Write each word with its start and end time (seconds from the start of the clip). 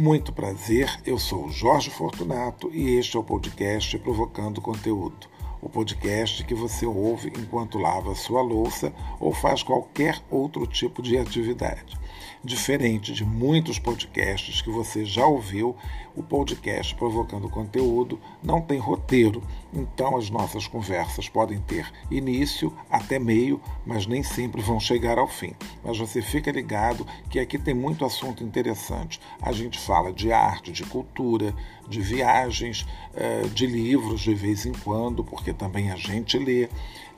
Muito 0.00 0.32
prazer, 0.32 0.88
eu 1.04 1.18
sou 1.18 1.50
Jorge 1.50 1.90
Fortunato 1.90 2.70
e 2.72 2.96
este 2.96 3.18
é 3.18 3.20
o 3.20 3.22
podcast 3.22 3.98
Provocando 3.98 4.58
Conteúdo. 4.58 5.28
O 5.60 5.68
podcast 5.68 6.42
que 6.44 6.54
você 6.54 6.86
ouve 6.86 7.30
enquanto 7.38 7.76
lava 7.76 8.14
sua 8.14 8.40
louça 8.40 8.94
ou 9.20 9.34
faz 9.34 9.62
qualquer 9.62 10.18
outro 10.30 10.66
tipo 10.66 11.02
de 11.02 11.18
atividade. 11.18 11.99
Diferente 12.42 13.12
de 13.12 13.22
muitos 13.22 13.78
podcasts 13.78 14.62
que 14.62 14.70
você 14.70 15.04
já 15.04 15.26
ouviu, 15.26 15.76
o 16.16 16.22
podcast 16.22 16.94
Provocando 16.94 17.50
Conteúdo 17.50 18.18
não 18.42 18.62
tem 18.62 18.78
roteiro, 18.78 19.42
então 19.74 20.16
as 20.16 20.30
nossas 20.30 20.66
conversas 20.66 21.28
podem 21.28 21.60
ter 21.60 21.92
início 22.10 22.72
até 22.90 23.18
meio, 23.18 23.60
mas 23.84 24.06
nem 24.06 24.22
sempre 24.22 24.62
vão 24.62 24.80
chegar 24.80 25.18
ao 25.18 25.28
fim. 25.28 25.52
Mas 25.84 25.98
você 25.98 26.22
fica 26.22 26.50
ligado 26.50 27.06
que 27.28 27.38
aqui 27.38 27.58
tem 27.58 27.74
muito 27.74 28.06
assunto 28.06 28.42
interessante. 28.42 29.20
A 29.42 29.52
gente 29.52 29.78
fala 29.78 30.10
de 30.10 30.32
arte, 30.32 30.72
de 30.72 30.84
cultura, 30.84 31.54
de 31.90 32.00
viagens, 32.00 32.86
eh, 33.14 33.42
de 33.52 33.66
livros 33.66 34.22
de 34.22 34.34
vez 34.34 34.64
em 34.64 34.72
quando, 34.72 35.22
porque 35.22 35.52
também 35.52 35.90
a 35.90 35.96
gente 35.96 36.38
lê. 36.38 36.70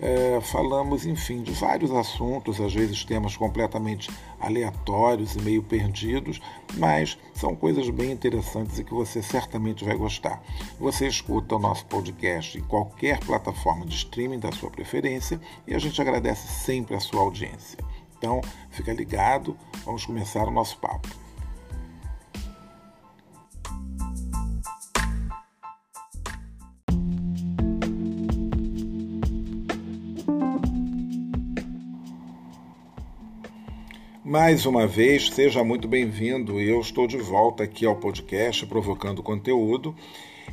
Eh, 0.05 0.41
falamos, 0.41 1.07
enfim, 1.07 1.43
de 1.43 1.53
vários 1.53 1.93
assuntos, 1.93 2.61
às 2.61 2.75
vezes 2.75 3.05
temas 3.05 3.37
completamente 3.37 4.11
aleatórios 4.41 5.37
e 5.37 5.41
meio 5.41 5.63
perdidos, 5.63 6.41
mas 6.77 7.17
são 7.33 7.55
coisas 7.55 7.89
bem 7.89 8.11
interessantes 8.11 8.81
e 8.81 8.85
que 8.85 8.93
você 8.93 9.23
certamente 9.23 9.85
vai 9.85 9.97
gostar. 9.97 10.43
Você 10.81 11.07
escuta 11.07 11.55
o 11.55 11.61
nosso 11.61 11.87
podcast 11.87 12.59
em 12.59 12.63
qualquer 12.63 13.21
plataforma 13.21 13.87
de 13.87 13.95
streaming 13.95 14.41
da 14.41 14.51
sua 14.51 14.71
preferência 14.71 15.41
e 15.69 15.75
a 15.75 15.79
gente 15.79 16.03
agradece 16.03 16.49
sempre 16.49 16.97
a 16.97 17.01
sua 17.01 17.21
audiência. 17.21 17.79
Então, 18.19 18.41
fica 18.71 18.93
ligado, 18.93 19.57
vamos 19.85 20.05
começar 20.05 20.49
o 20.49 20.51
nosso 20.51 20.79
papo. 20.79 21.22
Mais 34.25 34.65
uma 34.65 34.87
vez, 34.87 35.29
seja 35.31 35.63
muito 35.63 35.87
bem-vindo. 35.87 36.59
Eu 36.59 36.81
estou 36.81 37.07
de 37.07 37.19
volta 37.19 37.65
aqui 37.65 37.85
ao 37.85 37.97
podcast 37.97 38.65
Provocando 38.65 39.23
Conteúdo 39.23 39.95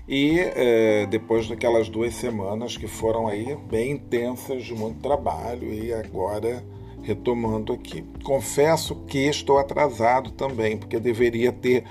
e 0.08 0.38
é, 0.38 1.06
depois 1.06 1.48
daquelas 1.48 1.88
duas 1.88 2.14
semanas 2.14 2.76
que 2.76 2.88
foram 2.88 3.28
aí 3.28 3.56
bem 3.70 3.92
intensas 3.92 4.66
de 4.66 4.74
muito 4.74 5.00
trabalho 5.00 5.72
e 5.74 5.94
agora 5.94 6.62
retomando 7.02 7.72
aqui. 7.72 8.04
Confesso 8.24 8.96
que 9.08 9.20
estou 9.20 9.58
atrasado 9.58 10.32
também, 10.32 10.76
porque 10.76 11.00
deveria 11.00 11.52
ter 11.54 11.86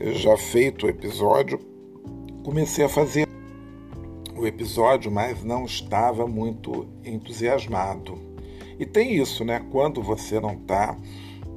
já 0.00 0.36
feito 0.36 0.86
o 0.86 0.88
episódio. 0.88 1.58
Comecei 2.44 2.84
a 2.84 2.88
fazer 2.88 3.25
episódio, 4.46 5.10
mas 5.10 5.42
não 5.42 5.64
estava 5.64 6.26
muito 6.26 6.86
entusiasmado. 7.04 8.18
E 8.78 8.84
tem 8.84 9.16
isso, 9.16 9.44
né? 9.44 9.64
Quando 9.70 10.02
você 10.02 10.38
não 10.38 10.54
está 10.54 10.96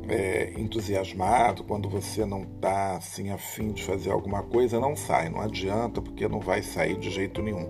é, 0.08 0.54
entusiasmado, 0.58 1.64
quando 1.64 1.88
você 1.90 2.26
não 2.26 2.44
está 2.44 2.98
assim 2.98 3.30
afim 3.30 3.72
de 3.72 3.84
fazer 3.84 4.12
alguma 4.12 4.42
coisa, 4.42 4.80
não 4.80 4.96
sai, 4.96 5.30
não 5.30 5.42
adianta, 5.42 6.02
porque 6.02 6.28
não 6.28 6.40
vai 6.40 6.62
sair 6.62 6.98
de 6.98 7.10
jeito 7.10 7.42
nenhum. 7.42 7.70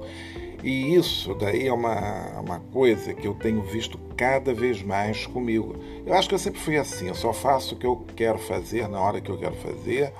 E 0.64 0.94
isso 0.96 1.34
daí 1.36 1.68
é 1.68 1.74
uma, 1.74 2.40
uma 2.40 2.60
coisa 2.60 3.14
que 3.14 3.28
eu 3.28 3.34
tenho 3.34 3.62
visto 3.64 3.98
cada 4.18 4.54
vez 4.54 4.82
mais 4.84 5.26
comigo. 5.26 5.76
Eu 6.06 6.14
acho 6.14 6.28
que 6.28 6.36
eu 6.36 6.40
sempre 6.40 6.60
fui 6.60 6.78
assim, 6.78 7.08
eu 7.08 7.16
só 7.16 7.32
faço 7.32 7.76
o 7.76 7.78
que 7.78 7.86
eu 7.86 8.06
quero 8.16 8.38
fazer 8.38 8.88
na 8.88 9.00
hora 9.00 9.22
que 9.22 9.30
eu 9.32 9.38
quero 9.38 9.56
fazer 9.56 10.14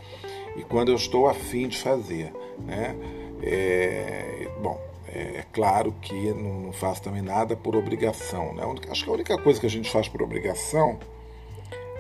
e 0.56 0.64
quando 0.64 0.90
eu 0.90 0.96
estou 0.96 1.28
afim 1.28 1.68
de 1.68 1.78
fazer. 1.78 2.34
Né? 2.66 2.96
É, 3.44 4.50
bom, 4.62 4.80
é, 5.14 5.44
claro 5.52 5.94
que 6.02 6.32
não, 6.34 6.62
não 6.62 6.72
faço 6.72 7.02
também 7.02 7.22
nada 7.22 7.56
por 7.56 7.76
obrigação. 7.76 8.54
Né? 8.54 8.64
Acho 8.90 9.04
que 9.04 9.10
a 9.10 9.14
única 9.14 9.38
coisa 9.38 9.60
que 9.60 9.66
a 9.66 9.70
gente 9.70 9.90
faz 9.90 10.08
por 10.08 10.22
obrigação 10.22 11.00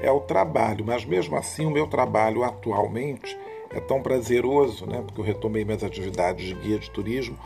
é 0.01 0.11
o 0.11 0.19
trabalho, 0.19 0.85
mas 0.85 1.03
mesmo 1.05 1.35
assim 1.35 1.65
o 1.65 1.71
meu 1.71 1.87
trabalho 1.87 2.43
atualmente 2.43 3.37
é 3.71 3.79
tão 3.79 4.01
prazeroso, 4.01 4.85
né? 4.85 5.01
Porque 5.05 5.19
eu 5.19 5.25
retomei 5.25 5.63
minhas 5.63 5.83
atividades 5.83 6.47
de 6.47 6.55
guia 6.55 6.79
de 6.79 6.89
turismo, 6.89 7.37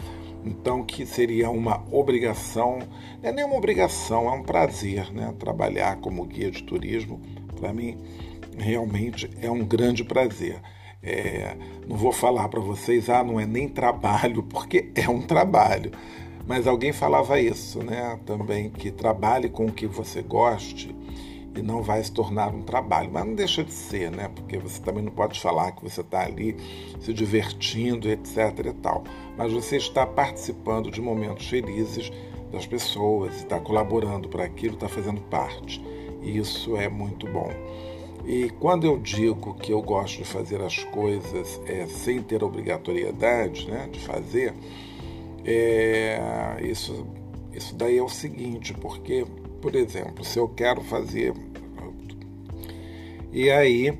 então 0.46 0.84
que 0.84 1.06
seria 1.06 1.50
uma 1.50 1.84
obrigação, 1.92 2.80
não 3.22 3.30
é 3.30 3.32
nem 3.32 3.44
uma 3.44 3.58
obrigação, 3.58 4.30
é 4.30 4.32
um 4.32 4.44
prazer, 4.44 5.12
né? 5.12 5.34
Trabalhar 5.38 5.98
como 5.98 6.26
guia 6.26 6.50
de 6.50 6.64
turismo, 6.64 7.20
para 7.60 7.74
mim 7.74 7.98
realmente 8.58 9.30
é 9.42 9.50
um 9.50 9.66
grande 9.66 10.04
prazer. 10.04 10.62
É, 11.04 11.58
não 11.88 11.98
vou 11.98 12.14
falar 12.14 12.48
para 12.48 12.62
vocês, 12.62 13.10
ah, 13.10 13.24
não 13.24 13.40
é 13.40 13.46
nem 13.46 13.68
trabalho, 13.68 14.42
porque 14.50 14.90
é 14.96 15.10
um 15.10 15.22
trabalho. 15.22 15.92
Mas 16.48 16.68
alguém 16.68 16.92
falava 16.92 17.40
isso, 17.40 17.84
né? 17.84 18.20
Também 18.26 18.70
que 18.70 18.92
trabalhe 18.92 19.50
com 19.50 19.66
o 19.66 19.72
que 19.72 19.88
você 19.88 20.22
goste 20.22 20.96
e 21.56 21.62
não 21.62 21.82
vai 21.82 22.04
se 22.04 22.12
tornar 22.12 22.54
um 22.54 22.62
trabalho. 22.62 23.10
Mas 23.12 23.26
não 23.26 23.34
deixa 23.34 23.64
de 23.64 23.72
ser, 23.72 24.12
né? 24.12 24.30
Porque 24.34 24.58
você 24.58 24.82
também 24.82 25.04
não 25.04 25.12
pode 25.12 25.40
falar 25.40 25.72
que 25.72 25.84
você 25.84 26.02
está 26.02 26.26
ali 26.26 26.58
se 27.00 27.14
divertindo, 27.14 28.10
etc. 28.10 28.38
e 28.66 28.74
tal. 28.74 29.04
Mas 29.38 29.54
você 29.54 29.78
está 29.78 30.06
participando 30.06 30.92
de 30.92 31.02
momentos 31.02 31.48
felizes 31.48 32.12
das 32.52 32.66
pessoas, 32.66 33.36
está 33.38 33.60
colaborando 33.60 34.28
para 34.28 34.44
aquilo, 34.44 34.76
está 34.76 34.90
fazendo 34.90 35.22
parte. 35.22 35.84
E 36.22 36.38
isso 36.38 36.76
é 36.76 36.90
muito 36.90 37.28
bom. 37.28 37.50
E 38.26 38.50
quando 38.52 38.86
eu 38.86 38.98
digo 38.98 39.54
que 39.56 39.72
eu 39.72 39.82
gosto 39.82 40.18
de 40.18 40.24
fazer 40.24 40.62
as 40.62 40.84
coisas 40.86 41.60
é, 41.66 41.86
sem 41.88 42.22
ter 42.22 42.44
obrigatoriedade 42.44 43.70
né, 43.70 43.90
de 43.92 44.00
fazer, 44.00 44.54
é, 45.44 46.58
isso, 46.62 47.06
isso 47.52 47.76
daí 47.76 47.98
é 47.98 48.04
o 48.04 48.08
seguinte, 48.08 48.74
porque 48.74 49.26
por 49.64 49.78
exemplo, 49.78 50.26
se 50.26 50.38
eu 50.38 50.50
quero 50.50 50.82
fazer. 50.82 51.34
E 53.32 53.50
aí, 53.50 53.98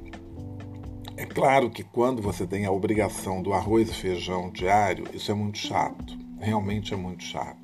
é 1.16 1.26
claro 1.26 1.70
que 1.70 1.84
quando 1.84 2.22
você 2.22 2.46
tem 2.46 2.66
a 2.66 2.72
obrigação 2.72 3.42
do 3.42 3.54
arroz 3.54 3.90
e 3.90 3.94
feijão 3.94 4.52
diário, 4.52 5.06
isso 5.14 5.32
é 5.32 5.34
muito 5.34 5.58
chato. 5.58 6.18
Realmente 6.38 6.94
é 6.94 6.98
muito 6.98 7.24
chato. 7.24 7.63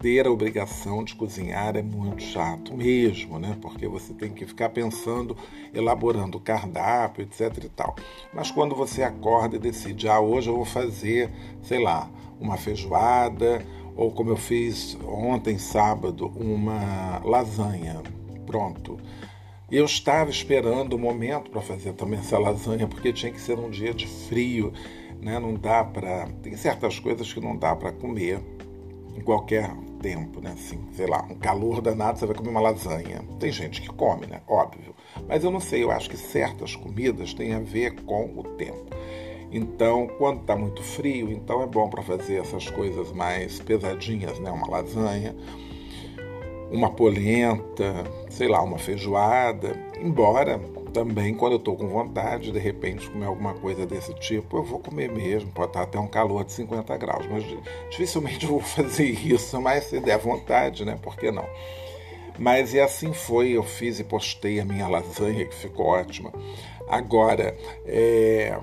Ter 0.00 0.26
a 0.26 0.30
obrigação 0.30 1.04
de 1.04 1.14
cozinhar 1.14 1.76
é 1.76 1.82
muito 1.82 2.22
chato 2.22 2.76
mesmo, 2.76 3.38
né? 3.38 3.56
Porque 3.62 3.86
você 3.86 4.12
tem 4.12 4.32
que 4.32 4.44
ficar 4.44 4.70
pensando, 4.70 5.36
elaborando 5.72 6.38
o 6.38 6.40
cardápio, 6.40 7.22
etc 7.22 7.64
e 7.64 7.68
tal. 7.68 7.94
Mas 8.34 8.50
quando 8.50 8.74
você 8.74 9.04
acorda 9.04 9.54
e 9.54 9.60
decide, 9.60 10.08
ah, 10.08 10.18
hoje 10.18 10.48
eu 10.48 10.56
vou 10.56 10.64
fazer, 10.64 11.30
sei 11.62 11.80
lá, 11.80 12.10
uma 12.40 12.56
feijoada, 12.56 13.64
ou 13.94 14.10
como 14.10 14.30
eu 14.30 14.36
fiz 14.36 14.98
ontem, 15.06 15.56
sábado, 15.56 16.32
uma 16.34 17.20
lasanha. 17.24 18.02
Pronto. 18.46 18.98
Eu 19.70 19.84
estava 19.84 20.30
esperando 20.30 20.94
o 20.94 20.98
momento 20.98 21.48
para 21.48 21.60
fazer 21.60 21.92
também 21.92 22.18
essa 22.18 22.36
lasanha, 22.38 22.88
porque 22.88 23.12
tinha 23.12 23.30
que 23.30 23.40
ser 23.40 23.56
um 23.56 23.70
dia 23.70 23.94
de 23.94 24.08
frio, 24.08 24.72
né? 25.20 25.38
Não 25.38 25.54
dá 25.54 25.84
para. 25.84 26.26
Tem 26.42 26.56
certas 26.56 26.98
coisas 26.98 27.32
que 27.32 27.38
não 27.38 27.56
dá 27.56 27.76
para 27.76 27.92
comer 27.92 28.40
em 29.14 29.20
qualquer 29.20 29.70
tempo, 30.00 30.40
né? 30.40 30.52
Assim, 30.52 30.80
sei 30.92 31.06
lá, 31.06 31.26
um 31.30 31.34
calor 31.34 31.80
danado, 31.80 32.18
você 32.18 32.26
vai 32.26 32.34
comer 32.34 32.50
uma 32.50 32.60
lasanha. 32.60 33.22
Tem 33.38 33.52
gente 33.52 33.80
que 33.80 33.88
come, 33.88 34.26
né? 34.26 34.40
Óbvio. 34.48 34.94
Mas 35.28 35.44
eu 35.44 35.50
não 35.50 35.60
sei, 35.60 35.82
eu 35.82 35.90
acho 35.90 36.08
que 36.08 36.16
certas 36.16 36.74
comidas 36.74 37.34
têm 37.34 37.52
a 37.52 37.60
ver 37.60 37.94
com 38.02 38.30
o 38.36 38.42
tempo. 38.56 38.86
Então, 39.52 40.06
quando 40.18 40.42
está 40.42 40.56
muito 40.56 40.82
frio, 40.82 41.30
então 41.30 41.62
é 41.62 41.66
bom 41.66 41.88
para 41.88 42.02
fazer 42.02 42.36
essas 42.36 42.70
coisas 42.70 43.12
mais 43.12 43.60
pesadinhas, 43.60 44.38
né? 44.38 44.50
Uma 44.50 44.68
lasanha, 44.68 45.34
uma 46.70 46.90
polenta, 46.90 48.04
sei 48.28 48.46
lá, 48.46 48.62
uma 48.62 48.78
feijoada. 48.78 49.76
Embora 50.00 50.60
também, 50.90 51.34
quando 51.34 51.52
eu 51.52 51.58
estou 51.58 51.76
com 51.76 51.88
vontade, 51.88 52.52
de 52.52 52.58
repente, 52.58 53.08
comer 53.10 53.26
alguma 53.26 53.54
coisa 53.54 53.86
desse 53.86 54.12
tipo, 54.14 54.58
eu 54.58 54.62
vou 54.62 54.78
comer 54.78 55.10
mesmo. 55.10 55.50
Pode 55.50 55.68
estar 55.68 55.82
até 55.82 55.98
um 55.98 56.06
calor 56.06 56.44
de 56.44 56.52
50 56.52 56.96
graus, 56.96 57.26
mas 57.26 57.44
dificilmente 57.90 58.44
eu 58.44 58.52
vou 58.52 58.60
fazer 58.62 59.08
isso. 59.08 59.60
Mas 59.60 59.84
se 59.84 60.00
der 60.00 60.18
vontade, 60.18 60.84
né? 60.84 60.98
Por 61.00 61.16
que 61.16 61.30
não? 61.30 61.46
Mas 62.38 62.72
e 62.72 62.80
assim 62.80 63.12
foi, 63.12 63.50
eu 63.50 63.62
fiz 63.62 63.98
e 63.98 64.04
postei 64.04 64.60
a 64.60 64.64
minha 64.64 64.88
lasanha, 64.88 65.44
que 65.44 65.54
ficou 65.54 65.86
ótima. 65.86 66.32
Agora, 66.88 67.56
é, 67.84 68.58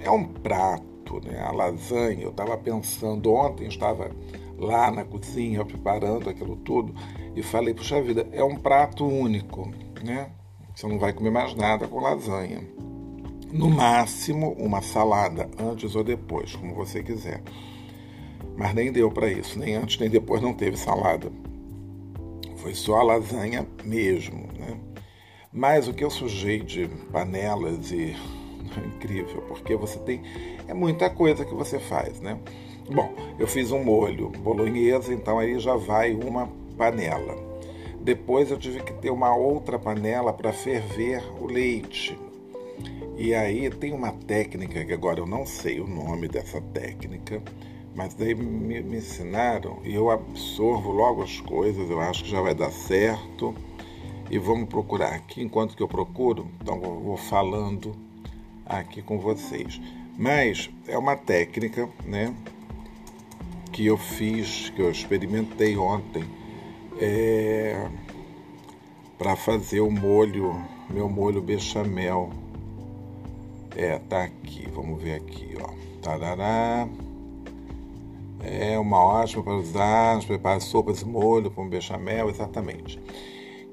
é 0.00 0.10
um 0.10 0.24
prato, 0.24 1.20
né? 1.24 1.40
A 1.40 1.52
lasanha, 1.52 2.22
eu 2.22 2.30
estava 2.30 2.56
pensando 2.56 3.32
ontem, 3.32 3.66
estava 3.66 4.10
lá 4.58 4.90
na 4.90 5.04
cozinha 5.04 5.64
preparando 5.64 6.28
aquilo 6.28 6.56
tudo 6.56 6.94
e 7.34 7.42
falei, 7.42 7.74
puxa 7.74 8.00
vida, 8.00 8.26
é 8.32 8.42
um 8.42 8.56
prato 8.56 9.06
único, 9.06 9.70
né? 10.02 10.30
Você 10.74 10.88
não 10.88 10.98
vai 10.98 11.12
comer 11.12 11.30
mais 11.30 11.54
nada 11.54 11.86
com 11.86 12.00
lasanha. 12.00 12.60
No 13.52 13.70
máximo, 13.70 14.52
uma 14.58 14.82
salada, 14.82 15.48
antes 15.58 15.94
ou 15.94 16.02
depois, 16.02 16.56
como 16.56 16.74
você 16.74 17.02
quiser. 17.02 17.40
Mas 18.56 18.74
nem 18.74 18.90
deu 18.90 19.10
para 19.10 19.30
isso, 19.30 19.58
nem 19.58 19.76
antes 19.76 19.98
nem 19.98 20.10
depois 20.10 20.42
não 20.42 20.52
teve 20.52 20.76
salada. 20.76 21.30
Foi 22.56 22.74
só 22.74 22.96
a 22.96 23.02
lasanha 23.04 23.66
mesmo, 23.84 24.48
né? 24.58 24.76
Mas 25.52 25.86
o 25.86 25.94
que 25.94 26.02
eu 26.02 26.10
sujei 26.10 26.60
de 26.60 26.88
panelas 27.12 27.92
e 27.92 28.16
incrível, 28.96 29.42
porque 29.42 29.76
você 29.76 29.98
tem 30.00 30.22
é 30.66 30.74
muita 30.74 31.08
coisa 31.08 31.44
que 31.44 31.54
você 31.54 31.78
faz, 31.78 32.20
né? 32.20 32.36
Bom, 32.92 33.14
eu 33.38 33.46
fiz 33.46 33.70
um 33.70 33.82
molho 33.82 34.30
bolonhesa, 34.30 35.14
então 35.14 35.38
aí 35.38 35.58
já 35.60 35.76
vai 35.76 36.12
uma 36.14 36.48
panela. 36.76 37.53
Depois 38.04 38.50
eu 38.50 38.58
tive 38.58 38.82
que 38.82 38.92
ter 38.92 39.08
uma 39.08 39.34
outra 39.34 39.78
panela 39.78 40.30
para 40.30 40.52
ferver 40.52 41.24
o 41.40 41.46
leite. 41.46 42.18
E 43.16 43.32
aí 43.32 43.70
tem 43.70 43.94
uma 43.94 44.12
técnica 44.12 44.84
que 44.84 44.92
agora 44.92 45.20
eu 45.20 45.26
não 45.26 45.46
sei 45.46 45.80
o 45.80 45.86
nome 45.86 46.28
dessa 46.28 46.60
técnica, 46.60 47.42
mas 47.94 48.12
daí 48.12 48.34
me, 48.34 48.82
me 48.82 48.98
ensinaram 48.98 49.78
e 49.82 49.94
eu 49.94 50.10
absorvo 50.10 50.90
logo 50.92 51.22
as 51.22 51.40
coisas, 51.40 51.88
eu 51.88 51.98
acho 51.98 52.24
que 52.24 52.30
já 52.30 52.42
vai 52.42 52.54
dar 52.54 52.70
certo. 52.70 53.54
E 54.30 54.38
vamos 54.38 54.68
procurar 54.68 55.14
aqui, 55.14 55.42
enquanto 55.42 55.74
que 55.74 55.82
eu 55.82 55.88
procuro, 55.88 56.46
então 56.60 56.82
eu 56.82 57.00
vou 57.00 57.16
falando 57.16 57.94
aqui 58.66 59.00
com 59.00 59.18
vocês. 59.18 59.80
Mas 60.18 60.68
é 60.86 60.98
uma 60.98 61.16
técnica, 61.16 61.88
né, 62.04 62.34
que 63.72 63.86
eu 63.86 63.96
fiz, 63.96 64.68
que 64.70 64.82
eu 64.82 64.90
experimentei 64.90 65.76
ontem, 65.76 66.24
é, 67.00 67.88
para 69.18 69.36
fazer 69.36 69.80
o 69.80 69.90
molho, 69.90 70.54
meu 70.90 71.08
molho 71.08 71.40
bechamel. 71.40 72.30
É, 73.76 73.98
tá 73.98 74.24
aqui, 74.24 74.68
vamos 74.72 75.02
ver 75.02 75.14
aqui, 75.14 75.56
ó. 75.60 75.70
Tarará. 76.00 76.88
É 78.42 78.78
uma 78.78 79.02
ótima 79.02 79.42
para 79.42 79.54
usar, 79.54 80.22
preparar 80.24 80.60
sopas 80.60 81.00
e 81.00 81.06
molho 81.06 81.50
com 81.50 81.68
bechamel, 81.68 82.28
exatamente. 82.28 83.00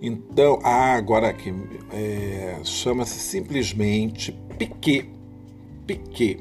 Então, 0.01 0.59
ah, 0.63 0.94
agora 0.94 1.27
aqui, 1.29 1.53
é, 1.91 2.59
chama-se 2.63 3.19
simplesmente 3.19 4.31
piquet. 4.57 5.09
Piquet. 5.85 6.39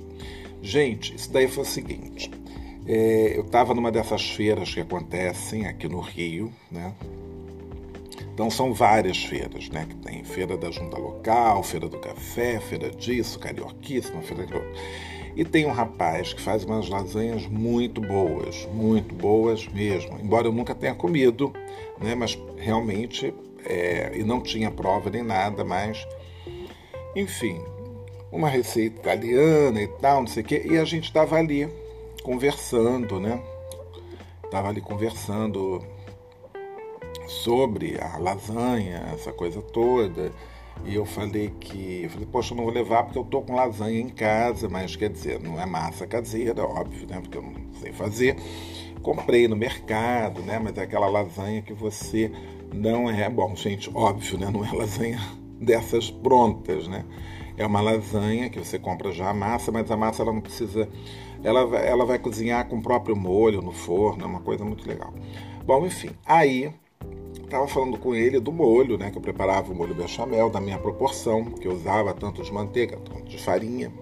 Gente, 0.62 1.14
isso 1.14 1.30
daí 1.32 1.48
foi 1.48 1.64
o 1.64 1.66
seguinte. 1.66 2.30
É, 2.92 3.36
eu 3.36 3.42
estava 3.42 3.72
numa 3.72 3.92
dessas 3.92 4.28
feiras 4.32 4.74
que 4.74 4.80
acontecem 4.80 5.64
aqui 5.64 5.88
no 5.88 6.00
Rio, 6.00 6.52
né? 6.68 6.92
Então 8.34 8.50
são 8.50 8.74
várias 8.74 9.24
feiras, 9.24 9.68
né? 9.68 9.86
Que 9.88 9.94
tem 9.94 10.24
feira 10.24 10.56
da 10.56 10.72
junta 10.72 10.98
local, 10.98 11.62
feira 11.62 11.88
do 11.88 12.00
café, 12.00 12.58
feira 12.58 12.90
disso, 12.90 13.38
carioquíssima, 13.38 14.20
feira 14.22 14.44
de 14.44 14.54
e 15.36 15.44
tem 15.44 15.66
um 15.66 15.70
rapaz 15.70 16.32
que 16.32 16.40
faz 16.40 16.64
umas 16.64 16.88
lasanhas 16.88 17.46
muito 17.46 18.00
boas, 18.00 18.66
muito 18.74 19.14
boas 19.14 19.68
mesmo. 19.68 20.18
Embora 20.20 20.48
eu 20.48 20.52
nunca 20.52 20.74
tenha 20.74 20.92
comido, 20.92 21.52
né? 22.00 22.16
Mas 22.16 22.36
realmente, 22.56 23.32
é, 23.64 24.18
e 24.18 24.24
não 24.24 24.40
tinha 24.40 24.68
prova 24.68 25.08
nem 25.10 25.22
nada, 25.22 25.64
mas 25.64 26.04
enfim, 27.14 27.62
uma 28.32 28.48
receita 28.48 28.98
italiana 28.98 29.80
e 29.80 29.86
tal, 29.86 30.22
não 30.22 30.26
sei 30.26 30.42
o 30.42 30.46
quê. 30.46 30.66
E 30.68 30.76
a 30.76 30.84
gente 30.84 31.04
estava 31.04 31.36
ali 31.36 31.68
conversando, 32.20 33.18
né? 33.18 33.42
Estava 34.44 34.68
ali 34.68 34.80
conversando 34.80 35.80
sobre 37.26 38.00
a 38.00 38.18
lasanha, 38.18 39.10
essa 39.12 39.32
coisa 39.32 39.62
toda. 39.62 40.32
E 40.84 40.94
eu 40.94 41.04
falei 41.04 41.52
que, 41.60 42.02
eu 42.04 42.10
falei, 42.10 42.26
poxa, 42.26 42.52
eu 42.52 42.56
não 42.56 42.64
vou 42.64 42.72
levar 42.72 43.04
porque 43.04 43.18
eu 43.18 43.24
tô 43.24 43.42
com 43.42 43.54
lasanha 43.54 44.00
em 44.00 44.08
casa, 44.08 44.68
mas 44.68 44.96
quer 44.96 45.10
dizer, 45.10 45.40
não 45.40 45.60
é 45.60 45.66
massa 45.66 46.06
caseira, 46.06 46.64
óbvio, 46.64 47.06
né? 47.06 47.20
Porque 47.20 47.38
eu 47.38 47.42
não 47.42 47.54
sei 47.80 47.92
fazer. 47.92 48.36
Comprei 49.02 49.46
no 49.46 49.56
mercado, 49.56 50.42
né? 50.42 50.58
Mas 50.58 50.76
é 50.78 50.82
aquela 50.82 51.08
lasanha 51.08 51.62
que 51.62 51.72
você 51.72 52.32
não 52.72 53.10
é, 53.10 53.28
bom, 53.28 53.54
gente, 53.54 53.90
óbvio, 53.94 54.38
né? 54.38 54.50
Não 54.50 54.64
é 54.64 54.72
lasanha 54.72 55.20
dessas 55.60 56.10
prontas, 56.10 56.88
né? 56.88 57.04
É 57.56 57.66
uma 57.66 57.80
lasanha 57.80 58.48
que 58.48 58.58
você 58.58 58.78
compra 58.78 59.12
já 59.12 59.28
a 59.28 59.34
massa, 59.34 59.70
mas 59.70 59.90
a 59.90 59.96
massa 59.96 60.22
ela 60.22 60.32
não 60.32 60.40
precisa, 60.40 60.88
ela, 61.42 61.60
ela 61.78 62.04
vai 62.04 62.18
cozinhar 62.18 62.68
com 62.68 62.76
o 62.76 62.82
próprio 62.82 63.16
molho 63.16 63.62
no 63.62 63.72
forno, 63.72 64.24
é 64.24 64.26
uma 64.26 64.40
coisa 64.40 64.64
muito 64.64 64.86
legal. 64.88 65.12
Bom, 65.64 65.86
enfim, 65.86 66.10
aí 66.26 66.72
estava 67.42 67.66
falando 67.66 67.98
com 67.98 68.14
ele 68.14 68.38
do 68.38 68.52
molho, 68.52 68.96
né? 68.96 69.10
Que 69.10 69.18
eu 69.18 69.22
preparava 69.22 69.72
o 69.72 69.74
molho 69.74 69.94
bechamel 69.94 70.50
da 70.50 70.60
minha 70.60 70.78
proporção, 70.78 71.44
que 71.44 71.66
eu 71.66 71.72
usava 71.72 72.12
tanto 72.14 72.42
de 72.42 72.52
manteiga, 72.52 72.96
tanto 72.98 73.24
de 73.24 73.38
farinha, 73.38 73.92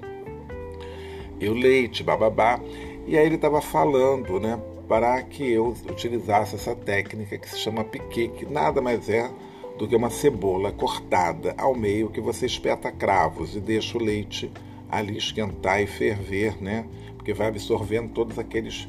e 1.40 1.49
o 1.49 1.55
leite, 1.55 2.02
bababá. 2.02 2.61
E 3.06 3.17
aí 3.17 3.25
ele 3.25 3.37
estava 3.37 3.61
falando, 3.61 4.38
né? 4.38 4.61
Para 4.88 5.23
que 5.23 5.50
eu 5.50 5.75
utilizasse 5.88 6.56
essa 6.56 6.75
técnica 6.75 7.38
que 7.38 7.49
se 7.49 7.58
chama 7.58 7.85
piquet, 7.85 8.29
que 8.29 8.46
nada 8.46 8.81
mais 8.81 9.08
é 9.08 9.31
do 9.79 9.87
que 9.87 9.94
uma 9.94 10.11
cebola 10.11 10.73
cortada 10.73 11.55
ao 11.56 11.75
meio 11.75 12.11
que 12.11 12.20
você 12.20 12.46
espeta 12.46 12.90
cravos 12.90 13.55
e 13.55 13.61
deixa 13.61 13.96
o 13.96 14.02
leite 14.02 14.50
ali 14.90 15.17
esquentar 15.17 15.82
e 15.82 15.87
ferver, 15.87 16.61
né? 16.62 16.87
Porque 17.17 17.32
vai 17.35 17.49
absorvendo 17.49 18.12
todos 18.12 18.38
aqueles 18.38 18.88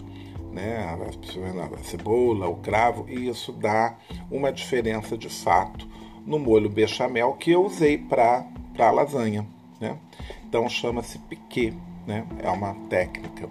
né, 0.51 0.83
a 0.83 1.83
cebola, 1.83 2.47
o 2.47 2.55
cravo, 2.57 3.05
e 3.07 3.29
isso 3.29 3.51
dá 3.51 3.95
uma 4.31 4.51
diferença 4.51 5.17
de 5.17 5.29
fato 5.29 5.87
no 6.25 6.39
molho 6.39 6.69
bechamel 6.69 7.33
que 7.33 7.51
eu 7.51 7.65
usei 7.65 7.97
para 7.97 8.45
a 8.77 8.91
lasanha. 8.91 9.45
Né? 9.79 9.97
Então 10.47 10.67
chama-se 10.67 11.17
piquet, 11.19 11.73
né? 12.05 12.25
é 12.39 12.49
uma 12.49 12.73
técnica. 12.89 13.49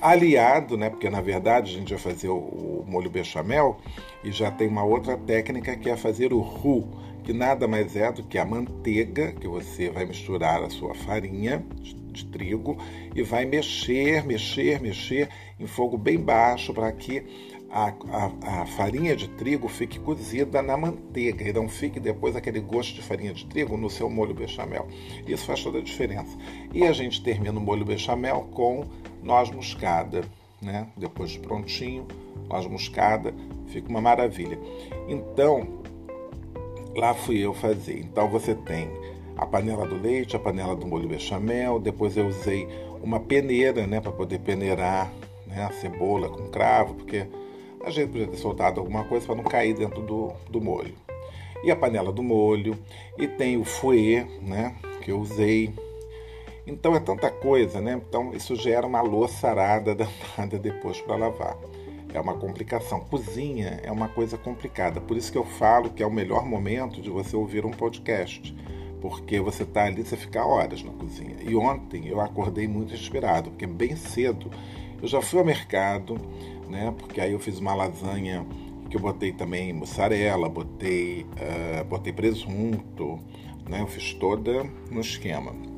Aliado, 0.00 0.78
né, 0.78 0.88
porque 0.88 1.10
na 1.10 1.20
verdade 1.20 1.74
a 1.74 1.78
gente 1.78 1.90
vai 1.90 1.98
fazer 1.98 2.28
o, 2.28 2.38
o 2.38 2.84
molho 2.88 3.10
bechamel 3.10 3.78
e 4.24 4.32
já 4.32 4.50
tem 4.50 4.66
uma 4.66 4.82
outra 4.82 5.16
técnica 5.16 5.76
que 5.76 5.90
é 5.90 5.96
fazer 5.96 6.32
o 6.32 6.40
roux, 6.40 6.88
que 7.30 7.32
nada 7.32 7.68
mais 7.68 7.94
é 7.94 8.10
do 8.10 8.24
que 8.24 8.36
a 8.36 8.44
manteiga 8.44 9.30
que 9.30 9.46
você 9.46 9.88
vai 9.88 10.04
misturar 10.04 10.64
a 10.64 10.68
sua 10.68 10.96
farinha 10.96 11.64
de 12.10 12.26
trigo 12.26 12.76
e 13.14 13.22
vai 13.22 13.44
mexer, 13.44 14.26
mexer, 14.26 14.80
mexer 14.80 15.28
em 15.56 15.64
fogo 15.64 15.96
bem 15.96 16.18
baixo 16.18 16.74
para 16.74 16.90
que 16.90 17.22
a, 17.70 17.94
a, 18.10 18.62
a, 18.62 18.66
farinha 18.66 19.14
de 19.14 19.28
trigo 19.28 19.68
fique 19.68 20.00
cozida 20.00 20.60
na 20.60 20.76
manteiga 20.76 21.48
e 21.48 21.52
não 21.52 21.68
fique 21.68 22.00
depois 22.00 22.34
aquele 22.34 22.58
gosto 22.58 22.96
de 22.96 23.02
farinha 23.02 23.32
de 23.32 23.46
trigo 23.46 23.76
no 23.76 23.88
seu 23.88 24.10
molho 24.10 24.34
bechamel. 24.34 24.88
Isso 25.24 25.46
faz 25.46 25.62
toda 25.62 25.78
a 25.78 25.82
diferença. 25.82 26.36
E 26.74 26.82
a 26.82 26.92
gente 26.92 27.22
termina 27.22 27.56
o 27.56 27.62
molho 27.62 27.84
bechamel 27.84 28.48
com 28.52 28.84
noz 29.22 29.52
moscada, 29.52 30.24
né? 30.60 30.88
Depois 30.96 31.30
de 31.30 31.38
prontinho, 31.38 32.08
noz 32.48 32.66
moscada, 32.66 33.32
fica 33.68 33.88
uma 33.88 34.00
maravilha. 34.00 34.58
Então, 35.08 35.79
lá 36.94 37.14
fui 37.14 37.38
eu 37.38 37.54
fazer. 37.54 37.98
Então 37.98 38.28
você 38.28 38.54
tem 38.54 38.90
a 39.36 39.46
panela 39.46 39.86
do 39.86 39.96
leite, 39.96 40.36
a 40.36 40.38
panela 40.38 40.76
do 40.76 40.86
molho 40.86 41.08
bechamel, 41.08 41.78
depois 41.78 42.16
eu 42.16 42.26
usei 42.26 42.68
uma 43.02 43.18
peneira, 43.18 43.86
né, 43.86 44.00
para 44.00 44.12
poder 44.12 44.38
peneirar 44.40 45.10
né, 45.46 45.64
a 45.64 45.72
cebola 45.72 46.28
com 46.28 46.48
cravo, 46.48 46.94
porque 46.94 47.26
a 47.82 47.90
gente 47.90 48.10
podia 48.10 48.26
ter 48.26 48.36
soltado 48.36 48.80
alguma 48.80 49.04
coisa 49.04 49.26
para 49.26 49.34
não 49.34 49.44
cair 49.44 49.74
dentro 49.74 50.02
do, 50.02 50.32
do 50.50 50.60
molho. 50.60 50.94
E 51.64 51.70
a 51.70 51.76
panela 51.76 52.12
do 52.12 52.22
molho, 52.22 52.78
e 53.18 53.26
tem 53.26 53.56
o 53.56 53.64
fouet, 53.64 54.26
né, 54.42 54.74
que 55.02 55.10
eu 55.10 55.18
usei. 55.18 55.72
Então 56.66 56.94
é 56.94 57.00
tanta 57.00 57.30
coisa, 57.30 57.80
né? 57.80 58.00
Então 58.06 58.32
isso 58.34 58.54
gera 58.54 58.86
uma 58.86 59.00
louça 59.00 59.48
arada 59.48 59.94
danada 59.94 60.58
depois 60.60 61.00
para 61.00 61.16
lavar. 61.16 61.56
É 62.12 62.20
uma 62.20 62.34
complicação. 62.34 63.00
Cozinha 63.00 63.80
é 63.82 63.90
uma 63.90 64.08
coisa 64.08 64.36
complicada. 64.36 65.00
Por 65.00 65.16
isso 65.16 65.30
que 65.30 65.38
eu 65.38 65.44
falo 65.44 65.90
que 65.90 66.02
é 66.02 66.06
o 66.06 66.10
melhor 66.10 66.44
momento 66.44 67.00
de 67.00 67.10
você 67.10 67.36
ouvir 67.36 67.64
um 67.64 67.70
podcast 67.70 68.54
porque 69.00 69.40
você 69.40 69.62
está 69.62 69.84
ali, 69.84 70.04
você 70.04 70.16
fica 70.16 70.44
horas 70.44 70.82
na 70.82 70.92
cozinha. 70.92 71.36
E 71.42 71.56
ontem 71.56 72.06
eu 72.06 72.20
acordei 72.20 72.68
muito 72.68 72.94
inspirado, 72.94 73.50
porque 73.50 73.66
bem 73.66 73.96
cedo 73.96 74.50
eu 75.02 75.08
já 75.08 75.22
fui 75.22 75.38
ao 75.38 75.44
mercado, 75.44 76.20
né? 76.68 76.94
Porque 76.98 77.20
aí 77.20 77.32
eu 77.32 77.38
fiz 77.38 77.58
uma 77.58 77.74
lasanha 77.74 78.46
que 78.88 78.96
eu 78.96 79.00
botei 79.00 79.32
também 79.32 79.72
mussarela, 79.72 80.48
botei, 80.48 81.22
uh, 81.22 81.84
botei 81.84 82.12
presunto, 82.12 83.18
né? 83.68 83.80
Eu 83.80 83.86
fiz 83.86 84.12
toda 84.14 84.64
no 84.90 85.00
esquema. 85.00 85.69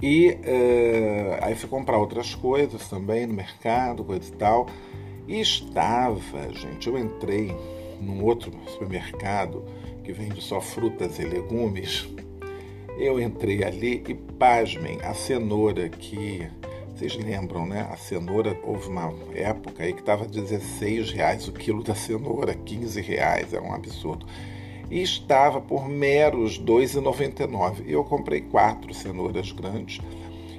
E 0.00 0.30
uh, 0.30 1.38
aí 1.44 1.54
fui 1.56 1.68
comprar 1.68 1.98
outras 1.98 2.34
coisas 2.34 2.88
também 2.88 3.26
no 3.26 3.34
mercado, 3.34 4.04
coisa 4.04 4.28
e 4.28 4.36
tal. 4.36 4.66
E 5.26 5.40
estava, 5.40 6.52
gente, 6.52 6.88
eu 6.88 6.98
entrei 6.98 7.54
num 8.00 8.24
outro 8.24 8.52
supermercado 8.66 9.64
que 10.04 10.12
vende 10.12 10.40
só 10.40 10.60
frutas 10.60 11.18
e 11.18 11.24
legumes, 11.24 12.08
eu 12.96 13.20
entrei 13.20 13.62
ali 13.62 14.02
e 14.08 14.14
pasmem, 14.14 14.98
a 15.02 15.14
cenoura 15.14 15.88
que 15.88 16.48
vocês 16.98 17.14
lembram, 17.14 17.64
né? 17.64 17.86
A 17.92 17.96
cenoura, 17.96 18.58
houve 18.64 18.88
uma 18.88 19.14
época 19.32 19.84
aí 19.84 19.92
que 19.92 20.00
estava 20.00 20.26
16 20.26 21.12
reais 21.12 21.46
o 21.46 21.52
quilo 21.52 21.84
da 21.84 21.94
cenoura, 21.94 22.54
15 22.54 23.00
reais, 23.00 23.52
era 23.52 23.62
um 23.62 23.72
absurdo. 23.72 24.26
E 24.90 25.02
estava 25.02 25.60
por 25.60 25.88
meros 25.88 26.58
2,99. 26.58 27.84
Eu 27.86 28.04
comprei 28.04 28.40
quatro 28.40 28.92
cenouras 28.94 29.52
grandes 29.52 30.00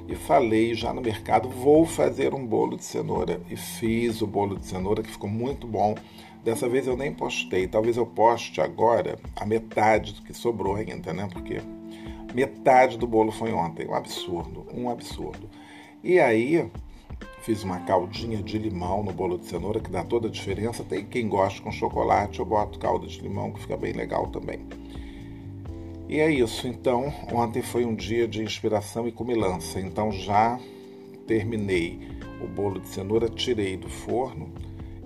e 0.07 0.15
falei 0.15 0.73
já 0.73 0.93
no 0.93 1.01
mercado, 1.01 1.49
vou 1.49 1.85
fazer 1.85 2.33
um 2.33 2.45
bolo 2.45 2.77
de 2.77 2.83
cenoura. 2.83 3.41
E 3.49 3.55
fiz 3.55 4.21
o 4.21 4.27
bolo 4.27 4.57
de 4.57 4.65
cenoura 4.65 5.03
que 5.03 5.11
ficou 5.11 5.29
muito 5.29 5.67
bom. 5.67 5.95
Dessa 6.43 6.69
vez 6.69 6.87
eu 6.87 6.95
nem 6.95 7.13
postei, 7.13 7.67
talvez 7.67 7.97
eu 7.97 8.05
poste 8.05 8.61
agora 8.61 9.19
a 9.35 9.45
metade 9.45 10.13
do 10.13 10.21
que 10.21 10.33
sobrou 10.33 10.75
ainda, 10.75 11.11
né? 11.11 11.27
Porque 11.31 11.61
Metade 12.33 12.97
do 12.97 13.07
bolo 13.07 13.31
foi 13.31 13.51
ontem. 13.51 13.87
Um 13.87 13.95
absurdo, 13.95 14.65
um 14.73 14.89
absurdo. 14.89 15.49
E 16.03 16.19
aí 16.19 16.69
fiz 17.41 17.63
uma 17.63 17.79
caldinha 17.79 18.41
de 18.43 18.57
limão 18.57 19.03
no 19.03 19.11
bolo 19.11 19.37
de 19.37 19.45
cenoura 19.45 19.79
que 19.79 19.89
dá 19.89 20.03
toda 20.03 20.27
a 20.27 20.31
diferença. 20.31 20.83
Tem 20.83 21.05
quem 21.05 21.27
gosta 21.27 21.61
com 21.61 21.71
chocolate, 21.71 22.39
eu 22.39 22.45
boto 22.45 22.77
calda 22.79 23.07
de 23.07 23.19
limão 23.21 23.51
que 23.51 23.61
fica 23.61 23.75
bem 23.75 23.93
legal 23.93 24.27
também. 24.27 24.59
E 26.07 26.19
é 26.19 26.29
isso. 26.31 26.67
Então, 26.67 27.13
ontem 27.31 27.61
foi 27.61 27.85
um 27.85 27.95
dia 27.95 28.27
de 28.27 28.43
inspiração 28.43 29.07
e 29.07 29.11
comilança. 29.11 29.79
Então 29.79 30.11
já 30.11 30.59
terminei 31.27 31.99
o 32.41 32.47
bolo 32.47 32.79
de 32.79 32.87
cenoura, 32.87 33.29
tirei 33.29 33.77
do 33.77 33.89
forno 33.89 34.49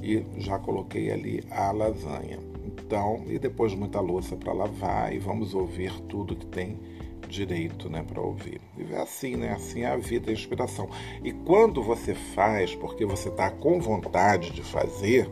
e 0.02 0.24
já 0.38 0.58
coloquei 0.58 1.12
ali 1.12 1.44
a 1.52 1.72
lasanha. 1.72 2.40
Então, 2.66 3.24
e 3.28 3.38
depois 3.38 3.74
muita 3.74 4.00
louça 4.00 4.36
para 4.36 4.54
lavar 4.54 5.14
e 5.14 5.20
vamos 5.20 5.54
ouvir 5.54 5.92
tudo 6.02 6.36
que 6.36 6.46
tem 6.46 6.80
direito, 7.34 7.90
né, 7.90 8.04
para 8.08 8.22
ouvir. 8.22 8.62
E 8.78 8.94
é 8.94 9.02
assim, 9.02 9.36
né? 9.36 9.54
Assim 9.54 9.82
é 9.82 9.88
a 9.88 9.98
vida, 9.98 10.30
a 10.30 10.34
inspiração. 10.34 10.90
E 11.24 11.32
quando 11.32 11.82
você 11.82 12.14
faz 12.14 12.76
porque 12.76 13.06
você 13.06 13.30
está 13.30 13.50
com 13.50 13.80
vontade 13.82 14.52
de 14.52 14.62
fazer, 14.62 15.30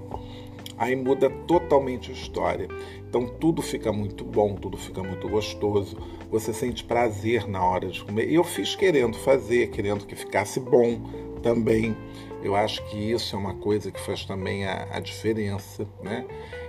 aí 0.78 0.96
muda 0.96 1.30
totalmente 1.30 2.10
a 2.10 2.14
história. 2.14 2.68
Então 3.08 3.28
tudo 3.28 3.62
fica 3.62 3.92
muito 3.94 4.24
bom, 4.24 4.56
tudo 4.56 4.78
fica 4.78 5.04
muito 5.04 5.30
gostoso. 5.30 5.98
Você 6.32 6.52
sente 6.54 6.84
prazer 6.84 7.48
na 7.48 7.64
hora 7.64 7.88
de 7.88 8.04
comer. 8.04 8.30
E 8.30 8.36
eu 8.36 8.44
fiz 8.44 8.76
querendo 8.76 9.18
fazer, 9.18 9.70
querendo 9.70 10.06
que 10.06 10.16
ficasse 10.16 10.60
bom 10.60 11.00
também. 11.44 11.96
Eu 12.44 12.56
acho 12.56 12.84
que 12.90 12.98
isso 12.98 13.36
é 13.36 13.40
uma 13.40 13.54
coisa 13.54 13.92
que 13.92 14.00
faz 14.00 14.26
também 14.26 14.66
a, 14.66 14.88
a 14.92 15.00
diferença, 15.00 15.88
né? 16.02 16.26